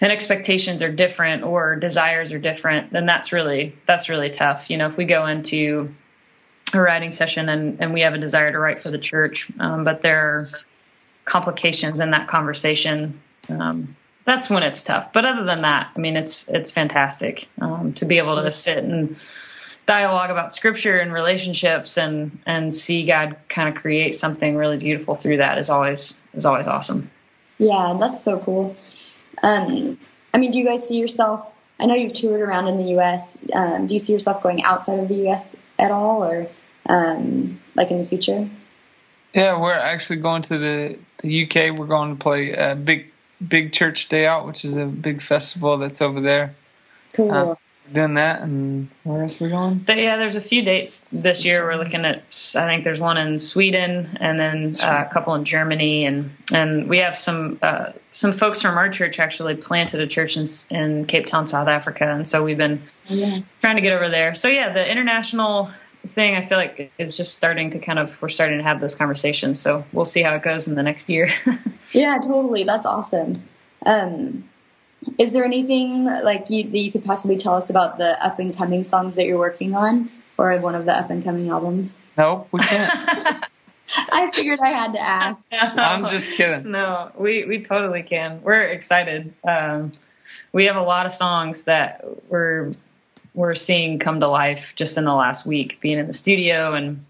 and 0.00 0.10
expectations 0.10 0.82
are 0.82 0.90
different 0.90 1.42
or 1.42 1.76
desires 1.76 2.32
are 2.32 2.38
different, 2.38 2.92
then 2.92 3.04
that's 3.04 3.30
really 3.30 3.76
that's 3.84 4.08
really 4.08 4.30
tough. 4.30 4.70
You 4.70 4.78
know, 4.78 4.86
if 4.86 4.96
we 4.96 5.04
go 5.04 5.26
into 5.26 5.92
a 6.74 6.80
writing 6.80 7.10
session 7.10 7.48
and, 7.48 7.80
and 7.80 7.92
we 7.92 8.00
have 8.00 8.14
a 8.14 8.18
desire 8.18 8.52
to 8.52 8.58
write 8.58 8.80
for 8.80 8.90
the 8.90 8.98
church, 8.98 9.50
um, 9.60 9.84
but 9.84 10.02
there 10.02 10.18
are 10.18 10.46
complications 11.24 12.00
in 12.00 12.10
that 12.10 12.28
conversation. 12.28 13.20
Um, 13.48 13.96
that's 14.24 14.48
when 14.48 14.62
it's 14.62 14.82
tough. 14.82 15.12
But 15.12 15.24
other 15.24 15.44
than 15.44 15.62
that, 15.62 15.90
I 15.94 15.98
mean, 15.98 16.16
it's 16.16 16.48
it's 16.48 16.70
fantastic 16.70 17.48
um, 17.60 17.92
to 17.94 18.04
be 18.04 18.18
able 18.18 18.40
to 18.40 18.50
sit 18.50 18.82
and 18.82 19.16
dialogue 19.86 20.30
about 20.30 20.54
scripture 20.54 20.98
and 20.98 21.12
relationships 21.12 21.98
and 21.98 22.38
and 22.46 22.74
see 22.74 23.04
God 23.04 23.36
kind 23.48 23.68
of 23.68 23.74
create 23.74 24.14
something 24.14 24.56
really 24.56 24.78
beautiful 24.78 25.14
through 25.14 25.38
that 25.38 25.58
is 25.58 25.68
always 25.68 26.20
is 26.32 26.46
always 26.46 26.66
awesome. 26.66 27.10
Yeah, 27.58 27.96
that's 28.00 28.22
so 28.22 28.38
cool. 28.38 28.76
Um, 29.42 29.98
I 30.32 30.38
mean, 30.38 30.50
do 30.50 30.58
you 30.58 30.64
guys 30.64 30.88
see 30.88 30.98
yourself? 30.98 31.46
I 31.78 31.86
know 31.86 31.94
you've 31.94 32.14
toured 32.14 32.40
around 32.40 32.68
in 32.68 32.78
the 32.78 32.90
U.S. 32.92 33.44
Um, 33.52 33.86
do 33.86 33.94
you 33.94 33.98
see 33.98 34.12
yourself 34.12 34.42
going 34.42 34.62
outside 34.62 34.98
of 34.98 35.08
the 35.08 35.16
U.S. 35.16 35.54
at 35.78 35.90
all, 35.90 36.24
or 36.24 36.48
um, 36.86 37.60
like 37.74 37.90
in 37.90 37.98
the 37.98 38.06
future? 38.06 38.48
Yeah, 39.32 39.60
we're 39.60 39.72
actually 39.72 40.16
going 40.16 40.42
to 40.42 40.58
the, 40.58 40.98
the 41.22 41.44
UK. 41.44 41.78
We're 41.78 41.86
going 41.86 42.16
to 42.16 42.22
play 42.22 42.52
a 42.52 42.74
big 42.74 43.10
big 43.46 43.72
church 43.72 44.08
day 44.08 44.26
out, 44.26 44.46
which 44.46 44.64
is 44.64 44.76
a 44.76 44.86
big 44.86 45.20
festival 45.20 45.76
that's 45.78 46.00
over 46.00 46.20
there. 46.20 46.54
Cool. 47.12 47.32
Uh, 47.32 47.54
doing 47.92 48.14
that, 48.14 48.40
and 48.40 48.88
where 49.02 49.22
else 49.22 49.40
are 49.40 49.44
we 49.44 49.50
going? 49.50 49.78
But 49.78 49.98
yeah, 49.98 50.16
there's 50.16 50.36
a 50.36 50.40
few 50.40 50.62
dates 50.62 51.22
this 51.22 51.44
year. 51.44 51.64
We're 51.64 51.76
looking 51.76 52.04
at. 52.04 52.22
I 52.56 52.66
think 52.66 52.84
there's 52.84 53.00
one 53.00 53.16
in 53.16 53.38
Sweden, 53.38 54.16
and 54.20 54.38
then 54.38 54.74
uh, 54.82 55.04
a 55.08 55.12
couple 55.12 55.34
in 55.34 55.44
Germany, 55.44 56.06
and 56.06 56.34
and 56.52 56.88
we 56.88 56.98
have 56.98 57.16
some 57.16 57.58
uh, 57.62 57.92
some 58.10 58.32
folks 58.32 58.62
from 58.62 58.78
our 58.78 58.88
church 58.88 59.18
actually 59.18 59.56
planted 59.56 60.00
a 60.00 60.06
church 60.06 60.36
in, 60.36 60.46
in 60.70 61.06
Cape 61.06 61.26
Town, 61.26 61.46
South 61.46 61.68
Africa, 61.68 62.10
and 62.10 62.26
so 62.26 62.42
we've 62.42 62.58
been 62.58 62.82
yeah. 63.06 63.40
trying 63.60 63.76
to 63.76 63.82
get 63.82 63.92
over 63.92 64.08
there. 64.08 64.34
So 64.34 64.48
yeah, 64.48 64.72
the 64.72 64.90
international 64.90 65.70
thing 66.06 66.34
I 66.34 66.42
feel 66.42 66.58
like 66.58 66.92
is 66.98 67.16
just 67.16 67.34
starting 67.34 67.70
to 67.70 67.78
kind 67.78 67.98
of 67.98 68.20
we're 68.20 68.28
starting 68.28 68.58
to 68.58 68.64
have 68.64 68.80
those 68.80 68.94
conversations. 68.94 69.60
So 69.60 69.84
we'll 69.92 70.04
see 70.04 70.22
how 70.22 70.34
it 70.34 70.42
goes 70.42 70.68
in 70.68 70.74
the 70.74 70.82
next 70.82 71.08
year. 71.08 71.32
yeah, 71.92 72.18
totally. 72.18 72.64
That's 72.64 72.86
awesome. 72.86 73.42
Um, 73.84 74.48
is 75.18 75.32
there 75.32 75.44
anything 75.44 76.04
like 76.04 76.50
you, 76.50 76.64
that 76.64 76.78
you 76.78 76.90
could 76.90 77.04
possibly 77.04 77.36
tell 77.36 77.54
us 77.54 77.70
about 77.70 77.98
the 77.98 78.22
up 78.24 78.38
and 78.38 78.56
coming 78.56 78.84
songs 78.84 79.16
that 79.16 79.26
you're 79.26 79.38
working 79.38 79.74
on, 79.74 80.10
or 80.38 80.56
one 80.58 80.74
of 80.74 80.86
the 80.86 80.96
up 80.96 81.10
and 81.10 81.22
coming 81.22 81.48
albums? 81.48 82.00
No, 82.16 82.46
we 82.52 82.60
can't. 82.60 83.44
I 84.12 84.30
figured 84.30 84.60
I 84.60 84.70
had 84.70 84.92
to 84.92 85.00
ask. 85.00 85.50
No, 85.52 85.82
I'm 85.82 86.08
just 86.08 86.30
kidding. 86.32 86.70
No, 86.70 87.10
we 87.18 87.44
we 87.44 87.62
totally 87.62 88.02
can. 88.02 88.42
We're 88.42 88.62
excited. 88.62 89.34
Um, 89.46 89.92
we 90.52 90.64
have 90.66 90.76
a 90.76 90.82
lot 90.82 91.06
of 91.06 91.12
songs 91.12 91.64
that 91.64 92.04
we're 92.28 92.72
we're 93.34 93.54
seeing 93.54 93.98
come 93.98 94.20
to 94.20 94.28
life 94.28 94.74
just 94.76 94.96
in 94.96 95.04
the 95.04 95.14
last 95.14 95.44
week, 95.44 95.80
being 95.80 95.98
in 95.98 96.06
the 96.06 96.12
studio 96.12 96.74
and 96.74 97.04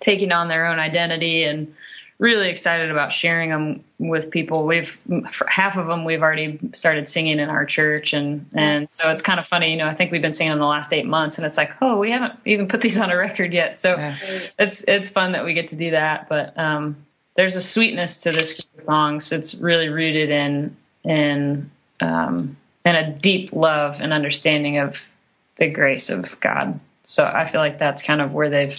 taking 0.00 0.32
on 0.32 0.48
their 0.48 0.66
own 0.66 0.78
identity 0.78 1.44
and 1.44 1.72
really 2.18 2.48
excited 2.48 2.90
about 2.90 3.12
sharing 3.12 3.50
them 3.50 3.84
with 3.98 4.30
people. 4.30 4.66
We've 4.66 4.98
half 5.46 5.76
of 5.76 5.86
them 5.86 6.04
we've 6.04 6.22
already 6.22 6.58
started 6.72 7.08
singing 7.08 7.38
in 7.38 7.48
our 7.50 7.64
church, 7.64 8.12
and 8.12 8.48
and 8.54 8.90
so 8.90 9.10
it's 9.10 9.22
kind 9.22 9.38
of 9.38 9.46
funny. 9.46 9.70
You 9.70 9.76
know, 9.76 9.86
I 9.86 9.94
think 9.94 10.12
we've 10.12 10.22
been 10.22 10.32
singing 10.32 10.52
them 10.52 10.58
the 10.58 10.66
last 10.66 10.92
eight 10.92 11.06
months, 11.06 11.38
and 11.38 11.46
it's 11.46 11.56
like, 11.56 11.70
oh, 11.80 11.98
we 11.98 12.10
haven't 12.10 12.34
even 12.44 12.68
put 12.68 12.80
these 12.80 12.98
on 12.98 13.10
a 13.10 13.16
record 13.16 13.52
yet. 13.52 13.78
So 13.78 13.96
yeah. 13.96 14.16
it's 14.58 14.82
it's 14.84 15.10
fun 15.10 15.32
that 15.32 15.44
we 15.44 15.54
get 15.54 15.68
to 15.68 15.76
do 15.76 15.92
that. 15.92 16.28
But 16.28 16.56
um, 16.58 16.96
there's 17.34 17.56
a 17.56 17.62
sweetness 17.62 18.22
to 18.22 18.32
this 18.32 18.70
songs. 18.78 19.30
It's 19.32 19.54
really 19.54 19.88
rooted 19.88 20.30
in 20.30 20.76
in 21.04 21.70
um, 22.00 22.56
in 22.84 22.94
a 22.94 23.10
deep 23.10 23.52
love 23.52 24.00
and 24.00 24.12
understanding 24.12 24.78
of 24.78 25.12
the 25.56 25.70
grace 25.70 26.10
of 26.10 26.38
God. 26.40 26.80
So 27.02 27.24
I 27.24 27.46
feel 27.46 27.60
like 27.60 27.78
that's 27.78 28.02
kind 28.02 28.20
of 28.20 28.32
where 28.32 28.50
they've 28.50 28.78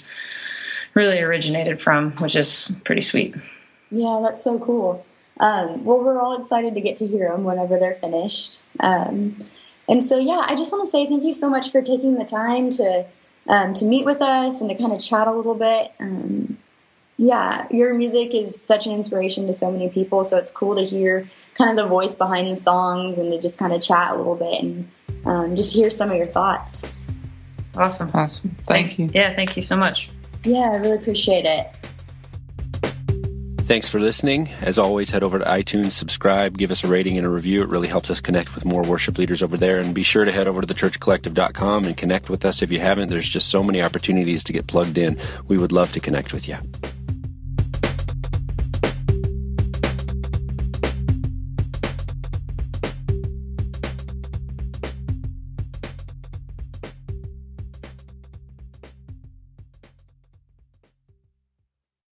really 0.93 1.19
originated 1.19 1.81
from, 1.81 2.11
which 2.13 2.35
is 2.35 2.75
pretty 2.83 3.01
sweet. 3.01 3.35
Yeah, 3.89 4.19
that's 4.23 4.43
so 4.43 4.59
cool. 4.59 5.05
Um, 5.39 5.85
well, 5.85 6.03
we're 6.03 6.19
all 6.19 6.37
excited 6.37 6.73
to 6.73 6.81
get 6.81 6.95
to 6.97 7.07
hear 7.07 7.29
them 7.29 7.43
whenever 7.43 7.77
they're 7.77 7.95
finished. 7.95 8.59
Um, 8.79 9.37
and 9.87 10.03
so, 10.03 10.17
yeah, 10.17 10.43
I 10.45 10.55
just 10.55 10.71
want 10.71 10.83
to 10.85 10.91
say 10.91 11.05
thank 11.05 11.23
you 11.23 11.33
so 11.33 11.49
much 11.49 11.71
for 11.71 11.81
taking 11.81 12.15
the 12.15 12.25
time 12.25 12.69
to 12.71 13.05
um, 13.47 13.73
to 13.75 13.85
meet 13.85 14.05
with 14.05 14.21
us 14.21 14.59
and 14.59 14.69
to 14.69 14.75
kind 14.75 14.91
of 14.91 14.99
chat 14.99 15.27
a 15.27 15.31
little 15.31 15.55
bit. 15.55 15.93
Um, 16.01 16.57
yeah, 17.17 17.65
your 17.71 17.93
music 17.93 18.35
is 18.35 18.61
such 18.61 18.85
an 18.85 18.93
inspiration 18.93 19.47
to 19.47 19.53
so 19.53 19.71
many 19.71 19.89
people. 19.89 20.23
So 20.23 20.37
it's 20.37 20.51
cool 20.51 20.75
to 20.75 20.83
hear 20.83 21.29
kind 21.55 21.71
of 21.71 21.77
the 21.77 21.89
voice 21.89 22.13
behind 22.13 22.51
the 22.51 22.57
songs 22.57 23.17
and 23.17 23.27
to 23.27 23.39
just 23.39 23.57
kind 23.57 23.73
of 23.73 23.81
chat 23.81 24.11
a 24.11 24.17
little 24.17 24.35
bit 24.35 24.61
and 24.61 24.91
um, 25.27 25.55
just 25.55 25.73
hear 25.73 25.89
some 25.89 26.09
of 26.09 26.17
your 26.17 26.25
thoughts. 26.25 26.91
Awesome. 27.75 28.09
Awesome. 28.13 28.55
Thank 28.65 28.97
you. 28.97 29.09
Yeah, 29.13 29.35
thank 29.35 29.55
you 29.55 29.63
so 29.63 29.75
much. 29.75 30.09
Yeah, 30.43 30.71
I 30.71 30.77
really 30.77 30.97
appreciate 30.97 31.45
it. 31.45 31.73
Thanks 33.67 33.89
for 33.89 33.99
listening. 33.99 34.47
As 34.61 34.79
always, 34.79 35.11
head 35.11 35.23
over 35.23 35.39
to 35.39 35.43
iTunes, 35.43 35.91
subscribe, 35.91 36.57
give 36.57 36.71
us 36.71 36.85
a 36.85 36.87
rating 36.87 37.17
and 37.17 37.27
a 37.27 37.29
review. 37.29 37.61
It 37.61 37.67
really 37.67 37.89
helps 37.89 38.09
us 38.09 38.21
connect 38.21 38.55
with 38.55 38.63
more 38.63 38.81
worship 38.81 39.17
leaders 39.17 39.43
over 39.43 39.57
there. 39.57 39.79
And 39.79 39.93
be 39.93 40.03
sure 40.03 40.23
to 40.23 40.31
head 40.31 40.47
over 40.47 40.61
to 40.61 40.73
thechurchcollective.com 40.73 41.83
and 41.83 41.97
connect 41.97 42.29
with 42.29 42.45
us 42.45 42.61
if 42.61 42.71
you 42.71 42.79
haven't. 42.79 43.09
There's 43.09 43.27
just 43.27 43.49
so 43.49 43.61
many 43.61 43.81
opportunities 43.81 44.45
to 44.45 44.53
get 44.53 44.67
plugged 44.67 44.97
in. 44.97 45.19
We 45.49 45.57
would 45.57 45.73
love 45.73 45.91
to 45.91 45.99
connect 45.99 46.31
with 46.31 46.47
you. 46.47 46.57